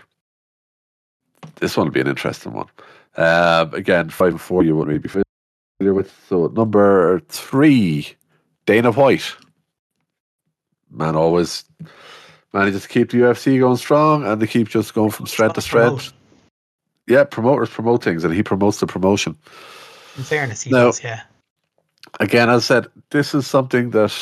[1.57, 2.69] This one will be an interesting one.
[3.17, 6.15] Um, again, five and four you wouldn't really be familiar with.
[6.29, 8.15] So number three,
[8.67, 9.35] Dana White.
[10.91, 11.65] Man always
[12.53, 15.61] manages to keep the UFC going strong and they keep just going from strength to
[15.61, 16.13] strength.
[17.07, 19.37] Yeah, promoters promote things and he promotes the promotion.
[20.17, 20.87] In fairness, he No.
[20.87, 21.23] does, yeah.
[22.21, 24.13] again, as I said, this is something that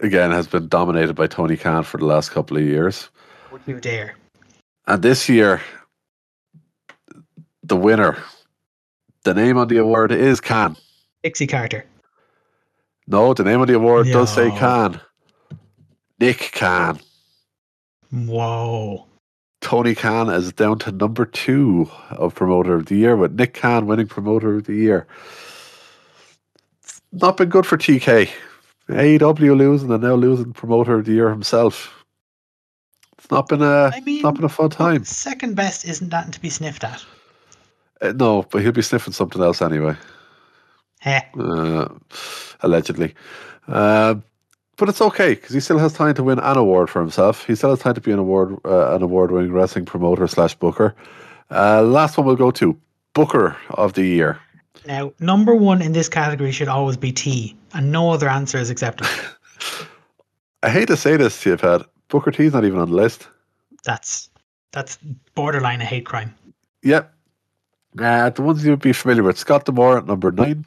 [0.00, 3.08] again has been dominated by Tony Khan for the last couple of years.
[3.50, 4.14] Would you dare?
[4.86, 5.60] And this year,
[7.62, 8.16] the winner,
[9.24, 10.76] the name on the award is Khan.
[11.24, 11.84] Dixie Carter.
[13.08, 14.56] No, the name of the award does say No.
[14.58, 15.00] Khan.
[16.20, 17.00] Nick Khan.
[18.12, 19.06] Whoa.
[19.60, 23.86] Tony Khan is down to number two of Promoter of the Year, with Nick Khan
[23.86, 25.06] winning Promoter of the Year.
[27.12, 28.30] Not been good for TK.
[28.88, 32.04] AEW losing and now losing Promoter of the Year himself.
[33.18, 35.04] It's not been a I mean, not been a fun time.
[35.04, 37.04] Second best isn't that to be sniffed at.
[38.00, 39.96] Uh, no, but he'll be sniffing something else anyway.
[41.00, 41.20] Heh.
[41.38, 41.88] uh,
[42.60, 43.14] allegedly.
[43.66, 44.22] Um,
[44.78, 47.44] but it's okay because he still has time to win an award for himself.
[47.44, 50.54] He still has time to be an award uh, an award winning wrestling promoter slash
[50.54, 50.94] booker.
[51.50, 52.78] Uh, last one we'll go to
[53.12, 54.40] Booker of the Year.
[54.86, 58.70] Now, number one in this category should always be T, and no other answer is
[58.70, 59.10] acceptable.
[60.62, 61.82] I hate to say this to you, Pat.
[62.08, 63.28] Booker T's not even on the list.
[63.84, 64.30] That's
[64.72, 64.98] that's
[65.34, 66.34] borderline a hate crime.
[66.82, 67.12] Yep.
[67.98, 70.64] Uh, the ones you'd be familiar with Scott D'Amore at number nine.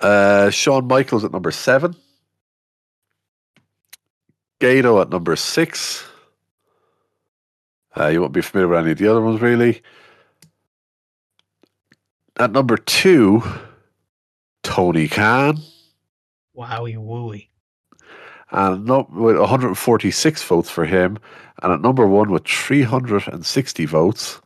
[0.00, 1.96] Uh, Shawn Michaels at number seven.
[4.60, 6.04] Gedo at number six.
[7.96, 9.82] Uh, you won't be familiar with any of the other ones, really.
[12.38, 13.42] At number two,
[14.62, 15.58] Tony Khan.
[16.56, 17.48] Wowie wooey.
[18.50, 21.18] And no, with 146 votes for him.
[21.62, 24.40] And at number one with 360 votes,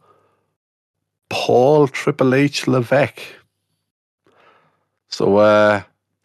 [1.29, 3.21] Paul Triple H Levesque.
[5.11, 5.83] So, uh,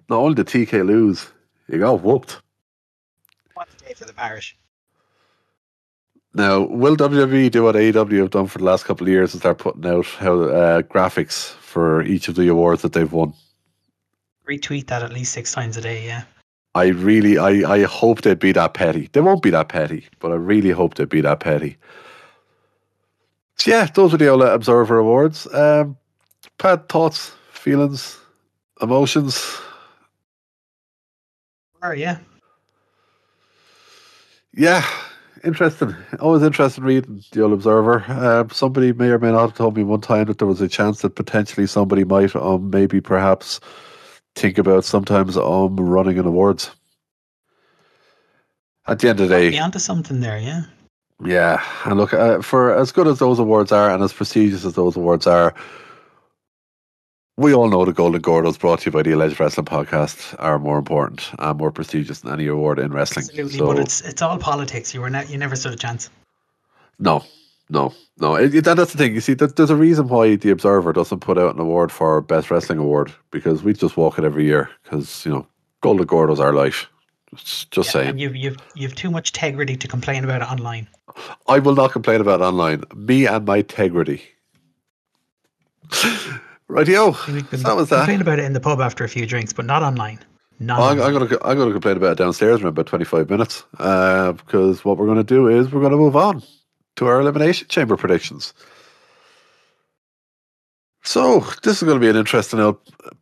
[0.10, 1.28] not only did TK lose,
[1.70, 2.42] he got whooped.
[3.54, 4.56] What day for the parish.
[6.34, 9.42] Now, will WWE do what AEW have done for the last couple of years and
[9.42, 13.34] start putting out how uh, graphics for each of the awards that they've won?
[14.48, 16.24] Retweet that at least six times a day, yeah.
[16.76, 19.10] I really, I, I hope they'd be that petty.
[19.14, 21.78] They won't be that petty, but I really hope they'd be that petty.
[23.56, 25.48] So yeah, those are the Ola Observer Awards.
[25.54, 25.96] Um,
[26.58, 28.20] Pat, thoughts, feelings,
[28.82, 29.60] emotions?
[31.82, 32.18] Or yeah.
[34.54, 34.86] Yeah,
[35.44, 35.96] interesting.
[36.20, 38.04] Always interesting reading the Old Observer.
[38.08, 40.68] Um, somebody may or may not have told me one time that there was a
[40.68, 43.60] chance that potentially somebody might, um, maybe perhaps
[44.36, 46.72] think about sometimes um running in awards.
[48.88, 50.64] At the end of the day, Be onto something there, yeah.
[51.24, 54.74] Yeah, and look, uh, for as good as those awards are and as prestigious as
[54.74, 55.54] those awards are,
[57.38, 60.58] we all know the Golden Gordos brought to you by the Alleged Wrestling Podcast are
[60.60, 63.26] more important and more prestigious than any award in wrestling.
[63.26, 64.94] Absolutely, So, but it's it's all politics.
[64.94, 66.10] You were ne- you never stood a chance.
[67.00, 67.24] no,
[67.70, 68.36] no, no.
[68.36, 69.14] It, it- that, that's the thing.
[69.16, 72.22] You see, there, there's a reason why the Observer doesn't put out an award for
[72.22, 75.48] Best Wrestling Award because we just walk it every year because, you know,
[75.82, 76.88] Golden Gordos are life.
[77.36, 78.10] Just, just Yeah, saying.
[78.12, 80.88] and you've you've you've too much integrity to complain about it online.
[81.48, 82.84] I will not complain about it online.
[82.96, 84.22] Me and my integrity.
[86.70, 87.14] Rightio.
[87.64, 87.98] That was that.
[87.98, 90.20] complain about it in the pub after a few drinks, but not online.
[90.60, 91.08] Not I'm, online.
[91.08, 93.64] I'm gonna I'm gonna complain about it downstairs in about 25 minutes.
[93.78, 96.42] Uh, because what we're gonna do is we're gonna move on
[96.96, 98.54] to our elimination chamber predictions.
[101.06, 102.74] So this is going to be an interesting uh,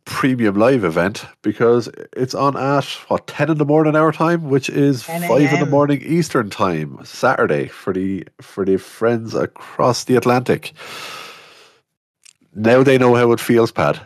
[0.06, 1.86] premium live event because
[2.16, 5.66] it's on at what 10 in the morning our time, which is five in the
[5.66, 10.72] morning Eastern time, Saturday for the for the friends across the Atlantic.
[12.54, 14.00] Now they know how it feels, Pat.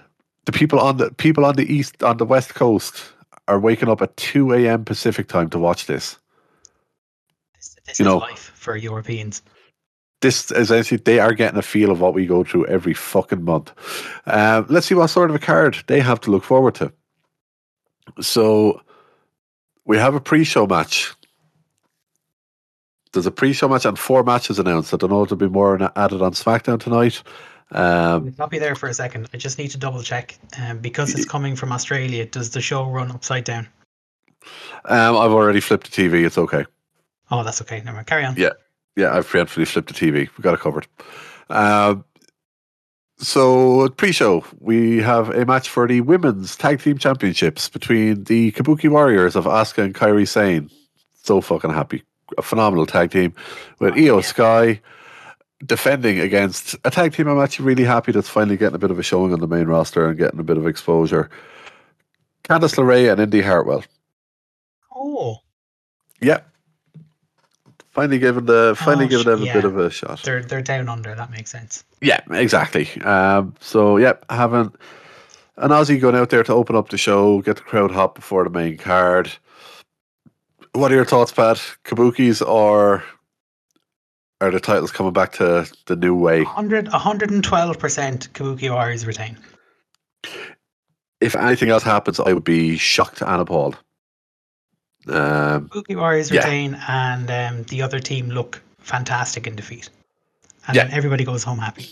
[0.47, 3.03] The people on the people on the east on the west coast
[3.47, 4.85] are waking up at 2 a.m.
[4.85, 6.19] Pacific time to watch this.
[7.55, 9.43] This, this you is know- life for Europeans.
[10.21, 13.73] this essentially they are getting a feel of what we go through every fucking month.
[14.27, 16.93] Um, let's see what sort of a card they have to look forward to.
[18.21, 18.81] So
[19.85, 21.13] we have a pre-show match.
[23.13, 24.93] There's a pre-show match and four matches announced.
[24.93, 27.23] I don't know if there'll be more added on SmackDown tonight.
[27.71, 29.29] Um, I'll be there for a second.
[29.35, 30.39] I just need to double check.
[30.61, 33.69] Um, because it's coming from Australia, does the show run upside down?
[34.87, 36.25] um, I've already flipped the TV.
[36.25, 36.65] It's okay.
[37.31, 37.81] Oh, that's okay.
[37.85, 38.07] Never mind.
[38.07, 38.35] Carry on.
[38.37, 38.51] Yeah.
[38.97, 40.29] Yeah, I've preemptively flipped the TV.
[40.37, 40.87] We got it covered.
[41.51, 42.05] Um,
[43.19, 48.89] so pre-show, we have a match for the women's tag team championships between the Kabuki
[48.89, 50.71] Warriors of Asuka and Kairi Sane.
[51.23, 52.03] So fucking happy.
[52.37, 53.35] A phenomenal tag team
[53.79, 54.21] with Iyo yeah.
[54.21, 54.81] Sky
[55.65, 58.99] defending against a tag team I'm actually really happy that's finally getting a bit of
[58.99, 61.29] a showing on the main roster and getting a bit of exposure.
[62.45, 63.85] Candice LeRae and Indi Hartwell.
[64.95, 65.39] Oh,
[66.21, 66.41] Yeah.
[67.91, 70.23] Finally giving the finally Oh, giving sh- them a bit of a shot.
[70.23, 71.17] they're they're down under.
[71.17, 71.83] That makes sense.
[72.01, 72.89] Yeah, exactly.
[73.03, 74.73] Um, so, yep, having
[75.57, 78.45] an Aussie going out there to open up the show, get the crowd hot before
[78.45, 79.33] the main card.
[80.75, 81.57] What are your thoughts, Pat?
[81.85, 83.03] Kabukis or
[84.41, 86.43] are the titles coming back to the new way?
[86.45, 89.37] 100, 112 percent Kabuki Warriors retain.
[91.21, 93.77] If anything else happens, I would be shocked and appalled.
[95.09, 96.41] Um, Kabuki Warriors Yeah.
[96.45, 99.91] retain, and um, the other team look fantastic in defeat.
[100.67, 100.85] And Yeah.
[100.85, 101.89] then everybody goes home happy.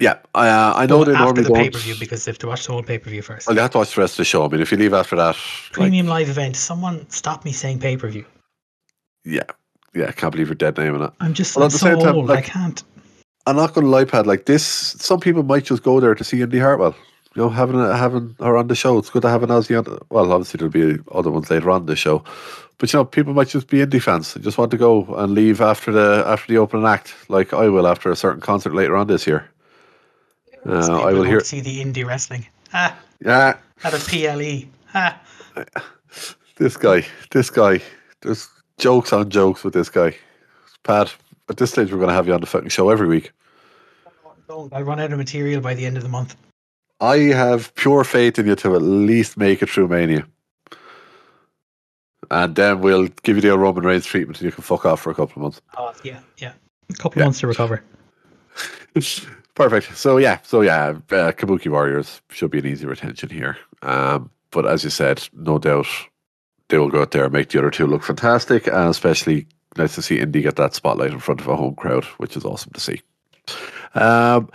[0.00, 1.56] yeah, I, uh, I know they after normally the don't.
[1.58, 3.46] pay per view because they have to watch the whole pay per view first.
[3.46, 4.44] Well, you have to watch the rest of the show.
[4.44, 6.56] I mean, if you leave after that, like, Premium live event.
[6.56, 8.24] Someone stop me saying pay per view.
[9.24, 9.42] yeah,
[9.94, 11.12] yeah, I can't believe you're dead naming it.
[11.20, 12.30] I'm just Well, at the so same time, old.
[12.30, 12.82] I can't.
[13.46, 14.26] I'm not going to lie, Pat.
[14.26, 16.94] Like this, some people might just go there to see Indi Hartwell.
[17.34, 18.96] You know, having a, having her on the show.
[18.98, 19.98] It's good to have an Aussie on.
[20.10, 22.22] Well, obviously there'll be other ones later on the show,
[22.78, 25.34] but you know, people might just be indie fans They just want to go and
[25.34, 28.96] leave after the after the opening act, like I will after a certain concert later
[28.96, 29.48] on this year.
[30.64, 31.40] Uh, I will hear.
[31.40, 32.46] to see the indie wrestling.
[32.72, 34.68] Ah, Yeah, at a PLE.
[34.94, 35.20] Ah,
[36.56, 37.80] this guy, this guy.
[38.22, 38.48] There's
[38.84, 40.14] jokes on jokes with this guy.
[40.82, 41.14] Pat,
[41.48, 43.32] at this stage, we're going to have you on the fucking show every week.
[44.46, 44.70] don't.
[44.74, 46.36] I run out of material by the end of the month.
[47.00, 50.26] I have pure faith in you to at least make it through Mania.
[52.30, 55.10] And then we'll give you the Roman Reigns treatment and you can fuck off for
[55.10, 55.62] a couple of months.
[55.78, 56.52] Oh, yeah, yeah.
[56.90, 57.24] A couple Yeah.
[57.24, 57.82] months to recover.
[59.54, 59.96] Perfect.
[59.96, 63.56] So, yeah, so yeah, uh, Kabuki Warriors should be an easy retention here.
[63.80, 65.86] Um, but as you said, no doubt
[66.74, 68.66] they will go out there and make the other two look fantastic.
[68.66, 69.46] And especially
[69.76, 72.44] nice to see Indi get that spotlight in front of a home crowd, which is
[72.44, 73.00] awesome to see.
[73.94, 74.50] Um,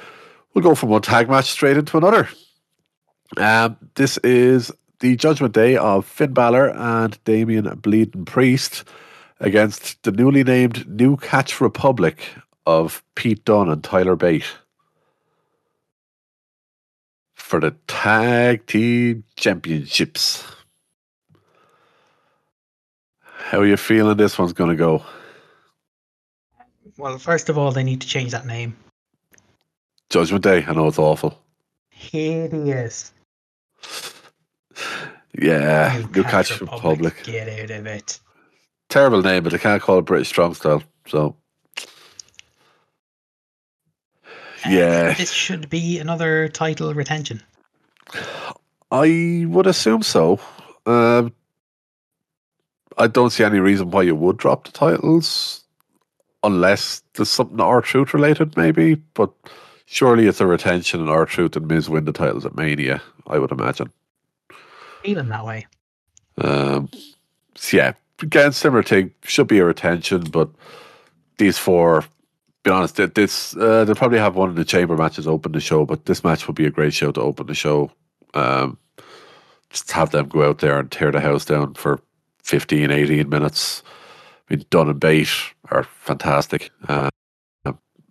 [0.53, 2.27] we'll go from one tag match straight into another.
[3.37, 8.83] Um, this is the Judgment Day of Finn Balor and Damian Bleeding Priest
[9.39, 12.27] against the newly named New Catch Republic
[12.65, 14.43] of Pete Dunne and Tyler Bate
[17.33, 20.43] for the Tag Team Championships.
[23.49, 25.03] How are you feeling this one's going to go?
[26.99, 28.77] Well, first of all, they need to change that name.
[30.11, 30.63] Judgment Day.
[30.67, 31.41] I know it's awful.
[31.89, 33.11] Hideous.
[35.35, 37.15] Yeah, New Catch Republic.
[37.23, 38.19] Get out of it.
[38.87, 40.83] Terrible name, but they can't call it British Strong Style.
[41.07, 41.35] So,
[44.63, 47.41] Uh, yeah, This should be another title retention.
[48.91, 50.39] I would assume so.
[50.85, 51.33] Um,
[52.99, 55.63] I don't see any reason why you would drop the titles,
[56.43, 58.95] unless there's something R Truth related, maybe.
[58.95, 59.31] But
[59.85, 63.01] surely it's a retention, and R Truth and Miz win the titles at Mania.
[63.25, 63.91] I would imagine.
[65.01, 65.65] Feeling that way.
[66.37, 66.89] Um,
[67.55, 69.13] so yeah, again, similar thing.
[69.23, 70.49] Should be a retention, but
[71.37, 72.03] these four,
[72.63, 75.85] be honest, this uh, they'll probably have one of the chamber matches open the show,
[75.85, 77.91] but this match would be a great show to open the show.
[78.33, 78.77] Um,
[79.69, 82.01] just have them go out there and tear the house down for
[82.49, 83.83] 15, 18 minutes.
[84.49, 85.29] I mean, Dunne and Bate
[85.69, 86.71] are fantastic.
[86.87, 87.09] Uh,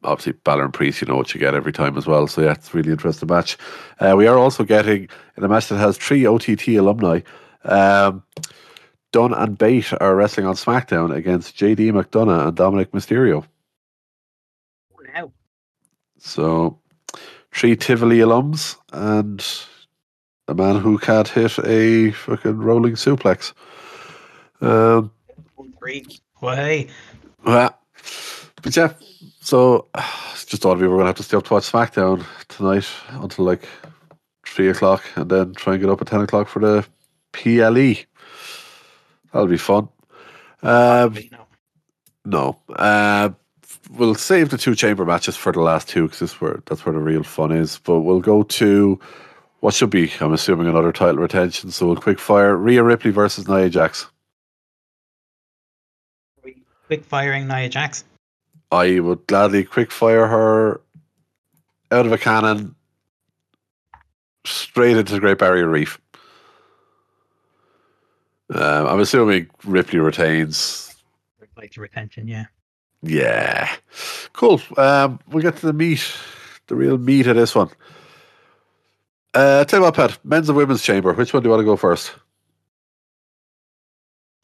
[0.04, 2.28] obviously, Balor and Priest, you know what you get every time as well.
[2.28, 3.58] So, yeah, it's a really interesting match.
[3.98, 7.20] Uh, we are also getting in a match that has three OTT alumni.
[7.64, 8.22] Um,
[9.10, 13.44] Dunne and Bate are wrestling on SmackDown against JD McDonagh and Dominik Mysterio.
[15.14, 15.32] Now,
[16.18, 16.78] So,
[17.52, 19.44] three Tivoli alums and
[20.46, 23.52] a man who can't hit a fucking rolling suplex.
[24.60, 25.10] Um,
[25.78, 26.04] three.
[26.40, 26.56] Well,
[27.46, 27.70] yeah.
[28.62, 28.92] But yeah,
[29.40, 29.88] so
[30.46, 33.44] just thought we were going to have to stay up to watch SmackDown tonight until
[33.44, 33.68] like
[34.46, 36.86] three o'clock and then try and get up at 10 o'clock for the
[37.32, 38.04] PLE.
[39.32, 39.88] That'll be fun.
[40.62, 41.16] Um,
[42.24, 42.58] No.
[42.74, 43.30] Uh,
[43.90, 46.98] we'll save the two chamber matches for the last two because where that's where the
[46.98, 47.78] real fun is.
[47.78, 48.98] But we'll go to
[49.60, 51.70] what should be, I'm assuming, another title retention.
[51.70, 54.06] So we'll quick fire Rhea Ripley versus Nia Jax.
[56.88, 58.02] Quick firing Nia Jax.
[58.72, 60.80] I would gladly quick fire her
[61.90, 62.74] out of a cannon
[64.44, 66.00] straight into the Great Barrier Reef.
[68.50, 70.96] Um, I'm assuming Ripley retains.
[71.56, 72.46] Like the retention, yeah.
[73.02, 73.70] Yeah.
[74.32, 74.60] Cool.
[74.78, 76.10] Um, we'll get to the meat,
[76.68, 77.68] the real meat of this one.
[79.34, 81.12] Uh, tell you what, Pat, men's and women's chamber.
[81.12, 82.14] Which one do you want to go first?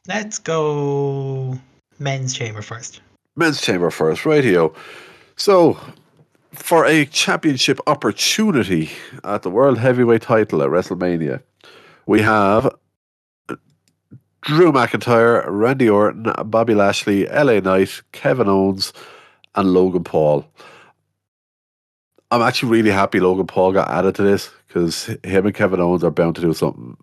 [0.07, 1.59] Let's go
[1.99, 3.01] men's chamber first.
[3.35, 4.73] Men's chamber first, radio.
[5.35, 5.77] So,
[6.53, 8.89] for a championship opportunity
[9.23, 11.41] at the World Heavyweight title at WrestleMania,
[12.05, 12.73] we have
[14.41, 18.93] Drew McIntyre, Randy Orton, Bobby Lashley, LA Knight, Kevin Owens,
[19.55, 20.45] and Logan Paul.
[22.31, 26.03] I'm actually really happy Logan Paul got added to this because him and Kevin Owens
[26.03, 26.97] are bound to do something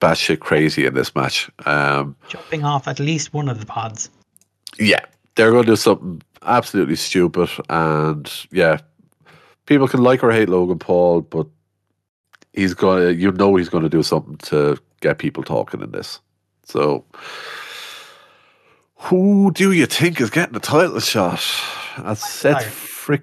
[0.00, 1.50] batshit crazy in this match.
[1.66, 4.10] Um, Jumping off at least one of the pods.
[4.78, 5.04] Yeah,
[5.34, 8.78] they're going to do something absolutely stupid, and yeah,
[9.66, 11.46] people can like or hate Logan Paul, but
[12.52, 15.92] he's going to, you know, he's going to do something to get people talking in
[15.92, 16.20] this.
[16.64, 17.04] So,
[18.96, 21.44] who do you think is getting the title shot?
[21.98, 22.66] That's Seth.
[22.66, 23.22] Frick.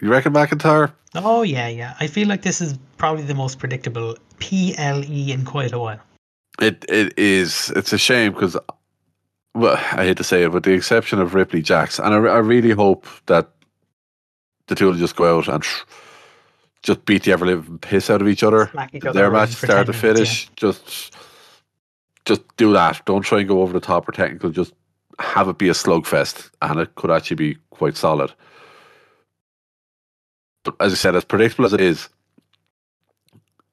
[0.00, 0.92] You reckon McIntyre?
[1.14, 1.94] Oh yeah, yeah.
[1.98, 6.00] I feel like this is probably the most predictable PLE in quite a while.
[6.60, 7.72] It it is.
[7.74, 8.56] It's a shame because,
[9.58, 12.38] well, I hate to say it, with the exception of Ripley Jax, and I, I
[12.38, 13.50] really hope that
[14.68, 15.64] the two will just go out and
[16.82, 18.70] just beat the ever living piss out of each other.
[18.92, 21.16] Each other Their match start to finish, just
[22.24, 23.04] just do that.
[23.04, 24.50] Don't try and go over the top or technical.
[24.50, 24.72] Just
[25.18, 28.32] have it be a slugfest, and it could actually be quite solid.
[30.62, 32.08] But as I said, as predictable as it is,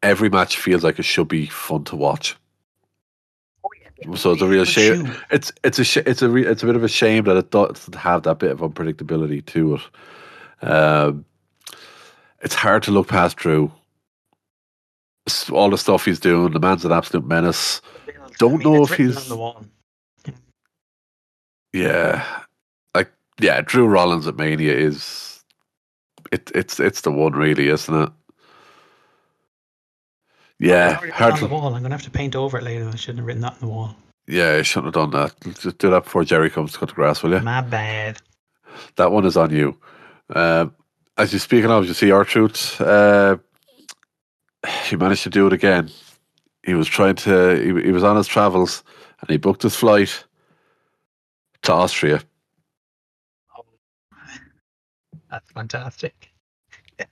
[0.01, 2.35] every match feels like it should be fun to watch.
[4.15, 5.11] So it's a real shame.
[5.31, 7.51] It's it's a sh- it's a re- it's a bit of a shame that it
[7.51, 10.67] doesn't have that bit of unpredictability to it.
[10.67, 11.25] Um,
[12.41, 13.71] it's hard to look past Drew.
[15.51, 17.81] All the stuff he's doing, the man's an absolute menace.
[18.37, 19.65] Don't know if he's- on the wall.
[21.73, 22.25] Yeah,
[22.93, 25.43] like yeah, Drew Rollins at Mania is
[26.31, 28.09] it it's it's the one really, isn't it?
[30.59, 31.75] Yeah, already hard on the wall.
[31.75, 32.87] I'm gonna have to paint over it later.
[32.87, 33.95] I shouldn't have written that on the wall.
[34.27, 35.55] yeah, I shouldn't have done that.
[35.61, 37.39] Just do that before Jerry comes to cut the grass, will you?
[37.41, 38.19] My bad.
[38.95, 39.77] That one is on you.
[40.33, 40.73] Um,
[41.17, 42.79] as you're speaking of, you see R Truth.
[42.81, 43.37] Uh,
[44.85, 45.89] he managed to do it again.
[46.65, 47.55] he was trying to.
[47.57, 48.83] He, he was on his travels,
[49.21, 50.23] and he booked his flight
[51.63, 52.21] to Austria.
[55.29, 56.31] That's fantastic.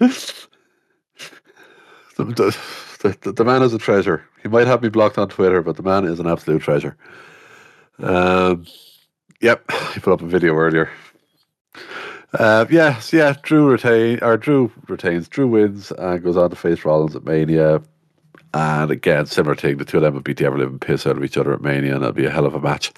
[2.24, 2.56] the,
[3.00, 4.24] the, the, the man is a treasure.
[4.42, 6.96] He might have me blocked on Twitter, but the man is an absolute treasure.
[7.98, 8.66] Um,
[9.40, 10.90] yep, he put up a video earlier.
[12.34, 15.28] Uh, yes, yeah, Drew retain or Drew retains.
[15.28, 17.82] Drew wins and goes on to face Rollins at Mania.
[18.54, 21.16] And again, similar thing, the two of them would beat the ever living piss out
[21.16, 22.92] of each other at Mania, and it'll be a hell of a match.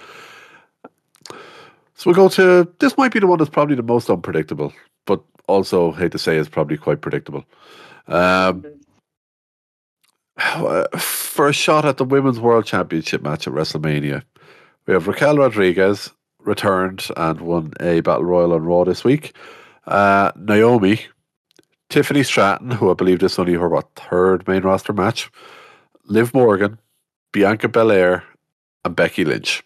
[1.96, 4.72] So we'll go to this might be the one that's probably the most unpredictable,
[5.06, 7.44] but also hate to say is probably quite predictable.
[8.08, 8.64] Um,
[10.98, 14.22] for a shot at the Women's World Championship match at WrestleMania,
[14.86, 19.34] we have Raquel Rodriguez returned and won a Battle Royal on Raw this week.
[19.86, 21.00] Uh, Naomi,
[21.88, 25.30] Tiffany Stratton, who I believe this only her what, third main roster match,
[26.06, 26.78] Liv Morgan,
[27.32, 28.24] Bianca Belair,
[28.84, 29.62] and Becky Lynch.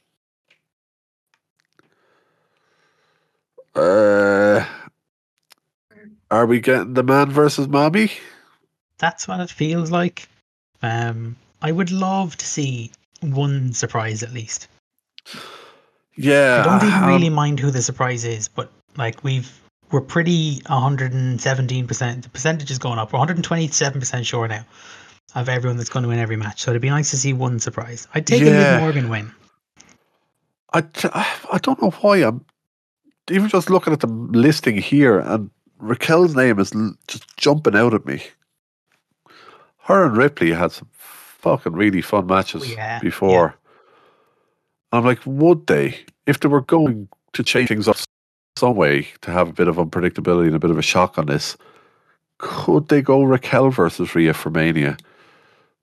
[3.74, 4.64] Uh,
[6.30, 8.10] are we getting the man versus mommy?
[8.98, 10.28] That's what it feels like.
[10.82, 14.68] Um, I would love to see one surprise at least.
[16.16, 19.52] Yeah, I don't even um, really mind who the surprise is, but like we've
[19.90, 22.22] we're pretty 117%.
[22.22, 23.12] The percentage is going up.
[23.12, 24.64] We're 127% sure now
[25.34, 26.62] of everyone that's going to win every match.
[26.62, 28.06] So it'd be nice to see one surprise.
[28.14, 28.72] I'd take a Yeah.
[28.72, 29.32] Liv Morgan win.
[30.72, 30.82] I,
[31.50, 32.44] I don't know why I'm
[33.30, 36.72] even just looking at the listing here, and Raquel's name is
[37.06, 38.22] just jumping out at me.
[39.88, 43.54] Her and Ripley had some fucking really fun matches Oh, yeah, before.
[44.92, 47.96] I'm like, would they, if they were going to change things up
[48.58, 51.24] some way to have a bit of unpredictability and a bit of a shock on
[51.24, 51.56] this,
[52.36, 54.98] could they go Raquel versus Rhea for Mania?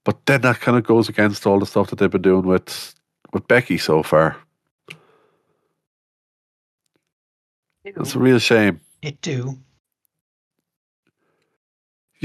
[0.04, 2.94] But then that kind of goes against all the stuff that they've been doing with
[3.32, 4.36] with Becky so far.
[7.84, 8.80] It's a real shame.
[9.02, 9.58] It do.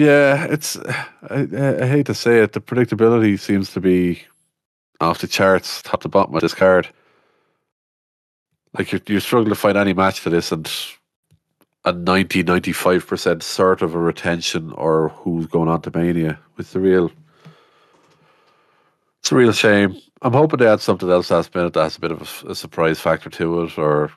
[0.01, 0.77] Yeah, it's.
[0.77, 1.47] I,
[1.83, 2.53] I hate to say it.
[2.53, 4.23] The predictability seems to be
[5.01, 6.89] off the charts, top to bottom of this card.
[8.77, 10.71] Like you, you struggle to find any match to this, and
[11.85, 16.39] a 90 95 percent sort of a retention or who's going on to Mania.
[16.57, 17.11] It's a real.
[19.21, 19.97] It's a real shame.
[20.23, 22.99] I'm hoping they add something else last minute that has a bit of a surprise
[22.99, 24.11] factor to it, or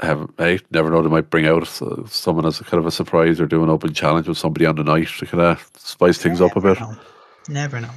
[0.00, 0.28] have
[0.70, 1.66] never know they might bring out
[2.08, 4.76] someone as a kind of a surprise or do an open challenge with somebody on
[4.76, 6.80] the night to kind of spice things up a bit.
[6.80, 6.96] know.
[7.48, 7.90] Never know.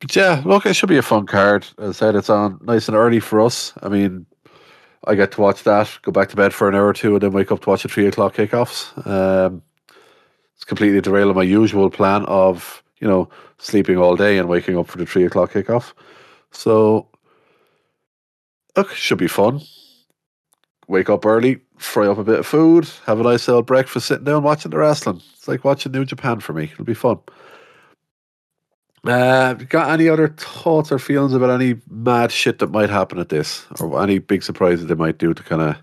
[0.00, 1.66] But yeah, look, it should be a fun card.
[1.78, 3.72] As I said, it's on nice and early for us.
[3.82, 4.26] I mean,
[5.06, 7.22] I get to watch that, go back to bed for an hour or two, and
[7.22, 9.06] then wake up to watch the three o'clock kickoffs.
[9.06, 9.62] Um,
[10.54, 14.86] it's completely derailing my usual plan of you know sleeping all day and waking up
[14.86, 15.92] for the three o'clock kickoff.
[16.50, 17.08] So,
[18.76, 19.60] look, should be fun.
[20.90, 24.24] Wake up early, fry up a bit of food, have a nice little breakfast, sitting
[24.24, 25.22] down watching the wrestling.
[25.34, 26.64] It's like watching New Japan for me.
[26.64, 27.20] It'll be fun.
[29.04, 33.28] Uh, got any other thoughts or feelings about any mad shit that might happen at
[33.28, 35.76] this, or any big surprises they might do to kind of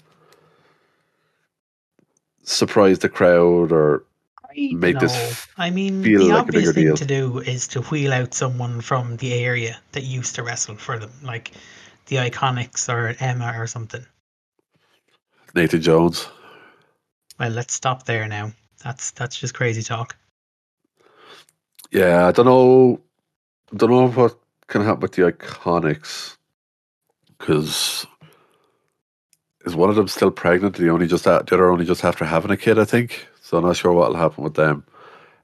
[2.44, 4.04] surprise the crowd, or
[4.44, 6.98] I Make this I mean, the like obvious thing deal.
[6.98, 11.00] to do is to wheel out someone from the area that used to wrestle for
[11.00, 11.54] them, like
[12.08, 14.06] the Iconics or Emma or something.
[15.56, 16.28] Nathan Jones?
[17.40, 18.52] Well, let's stop there now.
[18.84, 20.16] That's that's just crazy talk.
[21.92, 23.02] Yeah, I don't know.
[23.76, 24.38] Don't know what
[24.68, 26.38] can happen with the Iconics
[27.38, 28.06] because
[29.66, 30.76] is one of them still pregnant?
[30.76, 33.28] The only just the other only just after having a kid, I think.
[33.42, 34.84] So I'm not sure what'll happen with them.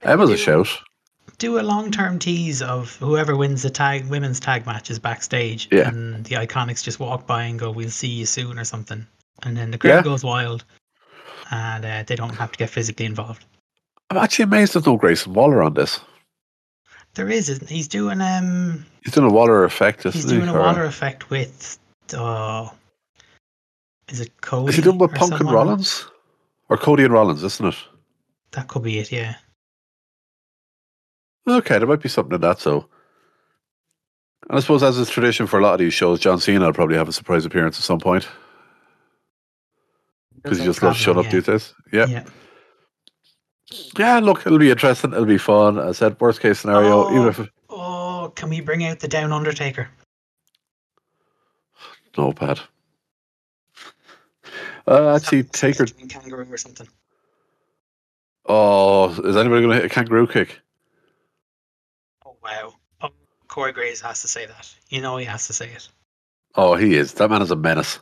[0.01, 0.67] Emma's a shout.
[1.37, 5.87] Do a long term tease of whoever wins the tag women's tag matches backstage, Yeah.
[5.89, 9.07] and the Iconics just walk by and go, "We'll see you soon" or something,
[9.43, 10.01] and then the crowd Yeah.
[10.03, 10.63] goes wild,
[11.51, 13.45] and uh, they don't have to get physically involved.
[14.09, 15.99] I'm actually amazed there's no Grayson Waller on this.
[17.15, 20.37] There is, isn't he's doing um He's doing a Waller effect, isn't he's he?
[20.37, 21.77] doing a Or- Waller effect with
[22.17, 22.69] uh
[24.09, 24.69] is it Cody?
[24.69, 25.51] Is he doing with Punk and?
[25.51, 26.05] Rollins?
[26.69, 27.75] Or Cody and Rollins, isn't it?
[28.51, 29.35] That could be it, yeah.
[31.47, 32.59] Okay, there might be something in that.
[32.59, 32.87] So,
[34.49, 36.73] and I suppose as is tradition for a lot of these shows, John Cena will
[36.73, 38.27] probably have a surprise appearance at some point
[40.43, 41.31] because he just loves showing up yeah.
[41.31, 41.73] these days.
[41.91, 42.05] Yeah.
[42.05, 42.23] Yeah.
[43.97, 45.13] yeah, Look, it'll be interesting.
[45.13, 45.79] It'll be fun.
[45.79, 49.89] I said, worst case scenario, even if Oh, can we bring out the Down Undertaker?
[52.17, 52.59] no bad.
[54.85, 55.85] Uh, actually, Taker.
[55.85, 56.87] Kangaroo or something.
[58.45, 60.59] Oh, is anybody going to hit a kangaroo kick?
[62.25, 62.73] Oh, Wow.
[63.01, 63.09] Oh,
[63.47, 64.73] Corey Graves has to say that.
[64.89, 65.87] You know he has to say it.
[66.55, 67.13] Oh, he is.
[67.13, 67.99] That man is a menace.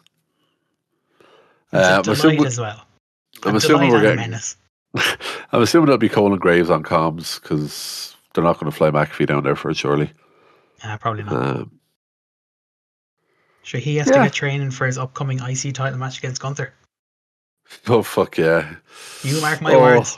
[1.73, 2.85] Uh, I'm assuming- as well.
[3.43, 4.33] I'm A assuming we're getting.
[5.51, 8.91] I'm assuming it'll be Cole and Graves on comms because they're not going to fly
[8.91, 10.11] McAfee down there for it, surely.
[10.83, 11.33] Uh, probably not.
[11.33, 11.71] Um,
[13.63, 14.13] Sure, he has yeah.
[14.13, 16.73] to get training for his upcoming IC title match against Gunther.
[17.87, 18.75] oh fuck yeah!
[19.23, 20.17] You mark my oh, words.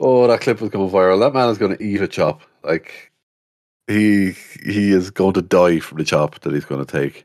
[0.00, 1.20] Oh, that clip was going viral.
[1.20, 2.42] That man is going to eat a chop.
[2.64, 3.12] Like
[3.86, 4.32] he
[4.64, 7.24] he is going to die from the chop that he's going to take.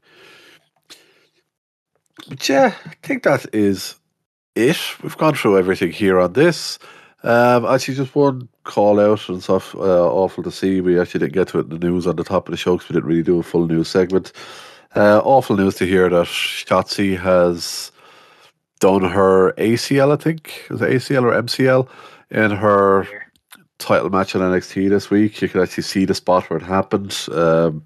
[2.28, 3.96] But yeah, I think that is
[4.56, 4.78] it.
[5.02, 6.80] We've gone through everything here on this.
[7.24, 9.76] Um, actually, just one call out and stuff.
[9.76, 10.82] Uh, awful to see.
[10.82, 12.76] We actually didn't get to it in the news on the top of the show
[12.76, 14.34] because we didn't really do a full news segment.
[14.96, 17.92] Uh, awful news to hear that Shotzi has
[18.80, 20.12] done her ACL.
[20.14, 21.88] I think is it ACL or MCL
[22.32, 23.08] in her
[23.78, 25.42] title match in NXT this week.
[25.42, 27.16] You can actually see the spot where it happened.
[27.32, 27.84] Um,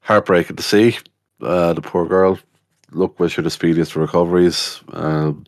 [0.00, 0.98] heartbreaking to see.
[1.40, 2.38] Uh, the poor girl.
[2.94, 4.80] Look, wish her the speediest recoveries.
[4.92, 5.44] Um,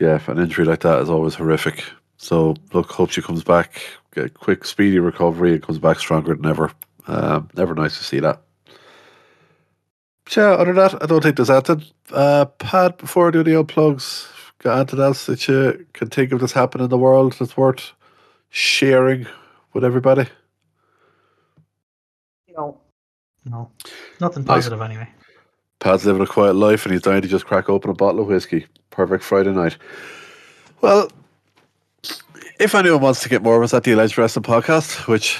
[0.00, 1.84] yeah, an injury like that is always horrific.
[2.16, 3.82] So, look, hope she comes back,
[4.14, 6.70] get a quick, speedy recovery, and comes back stronger than ever.
[7.06, 8.40] Um, never nice to see that.
[10.24, 11.84] But yeah, other than that, I don't think there's anything.
[12.10, 14.28] Uh, Pat, before I do the old plugs,
[14.60, 17.92] got anything else that you can think of that's happened in the world that's worth
[18.48, 19.26] sharing
[19.74, 20.26] with everybody?
[22.56, 22.80] No.
[23.44, 23.70] No.
[24.20, 24.64] Nothing Nice.
[24.64, 25.08] positive anyway.
[25.80, 28.28] Pat's living a quiet life and he's dying to just crack open a bottle of
[28.28, 28.66] whiskey.
[28.90, 29.76] Perfect Friday night.
[30.80, 31.10] Well,
[32.58, 35.38] if anyone wants to get more of us at the Alleged Wrestling Podcast, which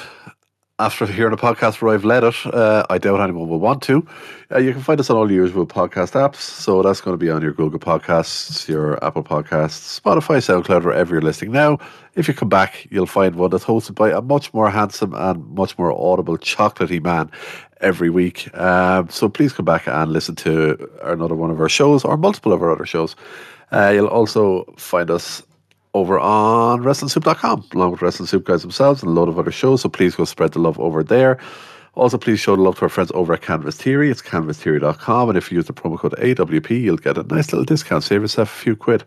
[0.80, 4.04] after hearing a podcast where I've led it, uh, I doubt anyone will want to.
[4.50, 6.36] Uh, you can find us on all the usual podcast apps.
[6.36, 11.14] So that's going to be on your Google Podcasts, your Apple Podcasts, Spotify, SoundCloud, wherever
[11.14, 11.78] you're listening now.
[12.16, 15.46] If you come back, you'll find one that's hosted by a much more handsome and
[15.54, 17.30] much more audible, chocolatey man
[17.84, 18.52] every week.
[18.58, 22.52] Um, so please come back and listen to another one of our shows or multiple
[22.52, 23.14] of our other shows.
[23.70, 25.42] Uh, you'll also find us
[25.92, 29.82] over on WrestlingSoup.com, along with Wrestling Soup guys themselves and a load of other shows.
[29.82, 31.38] So please go spread the love over there.
[31.94, 34.10] Also, please show the love to our friends over at Canvas Theory.
[34.10, 35.28] It's canvastheory.com.
[35.28, 38.02] And if you use the promo code AWP, you'll get a nice little discount.
[38.02, 39.04] Save yourself a few quid.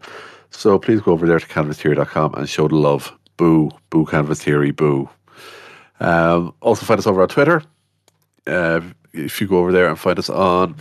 [0.51, 3.11] So please go over there to canvastheory.com and show the love.
[3.36, 3.71] Boo.
[3.89, 4.71] Boo Canvas Theory.
[4.71, 5.09] Boo.
[5.99, 7.61] Um, also, find us over on Twitter.
[8.48, 8.82] Uh,
[9.14, 10.76] if you go over there and find us on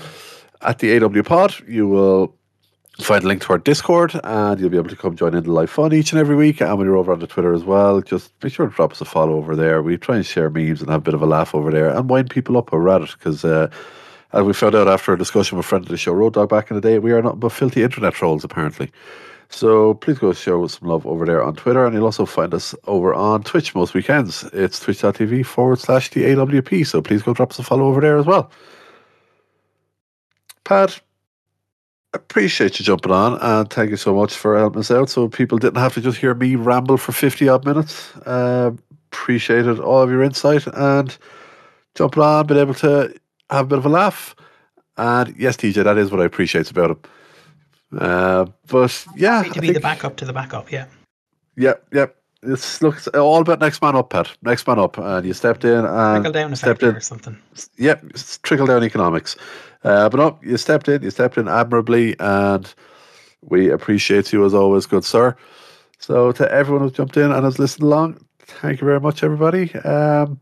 [0.63, 2.35] at the AW Pod, you will
[2.99, 5.53] find a link to our Discord and you'll be able to come join in the
[5.53, 6.61] live fun each and every week.
[6.61, 9.01] And when you're over on the Twitter as well, just make sure to drop us
[9.01, 9.83] a follow over there.
[9.83, 12.09] We try and share memes and have a bit of a laugh over there and
[12.09, 13.45] wind people up over at it because.
[13.45, 13.71] Uh,
[14.33, 16.51] as we found out after a discussion with a friend of the show, Road Dog,
[16.51, 18.91] back in the day, we are not but filthy internet trolls, apparently.
[19.49, 22.75] So please go show some love over there on Twitter, and you'll also find us
[22.87, 24.45] over on Twitch most weekends.
[24.53, 26.87] It's twitch.tv forward slash the AWP.
[26.87, 28.51] So please go drop us a follow over there as well.
[30.65, 31.01] Pat,
[32.13, 35.09] appreciate you jumping on, and thank you so much for helping us out.
[35.09, 38.15] So people didn't have to just hear me ramble for 50 odd minutes.
[38.27, 38.73] Uh,
[39.13, 41.17] appreciated all of your insight and
[41.95, 43.15] jumping on, been able to
[43.51, 44.35] have a bit of a laugh.
[44.97, 47.01] And yes, TJ, that is what I appreciate about him.
[47.97, 50.87] Uh, but yeah, Great I to be the backup to the backup, yeah.
[51.57, 52.17] Yep, yep.
[52.43, 54.31] It's looks all about next man up, Pat.
[54.43, 56.95] Next man up, and you stepped in and Trickle down stepped in.
[56.95, 57.39] or something.
[57.79, 59.37] Yep, it's trickle down economics.
[59.85, 61.03] Uh, but no, you stepped in.
[61.03, 62.73] You stepped in admirably, and
[63.43, 65.37] we appreciate you as always, good sir.
[65.99, 69.75] So to everyone who's jumped in and has listened along, thank you very much, everybody.
[69.77, 70.41] Um,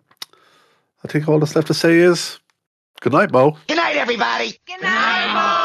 [1.05, 2.41] I think all that's left to say is
[3.01, 3.57] good night, Mo.
[3.69, 4.59] Good night, everybody.
[4.67, 5.61] Good night,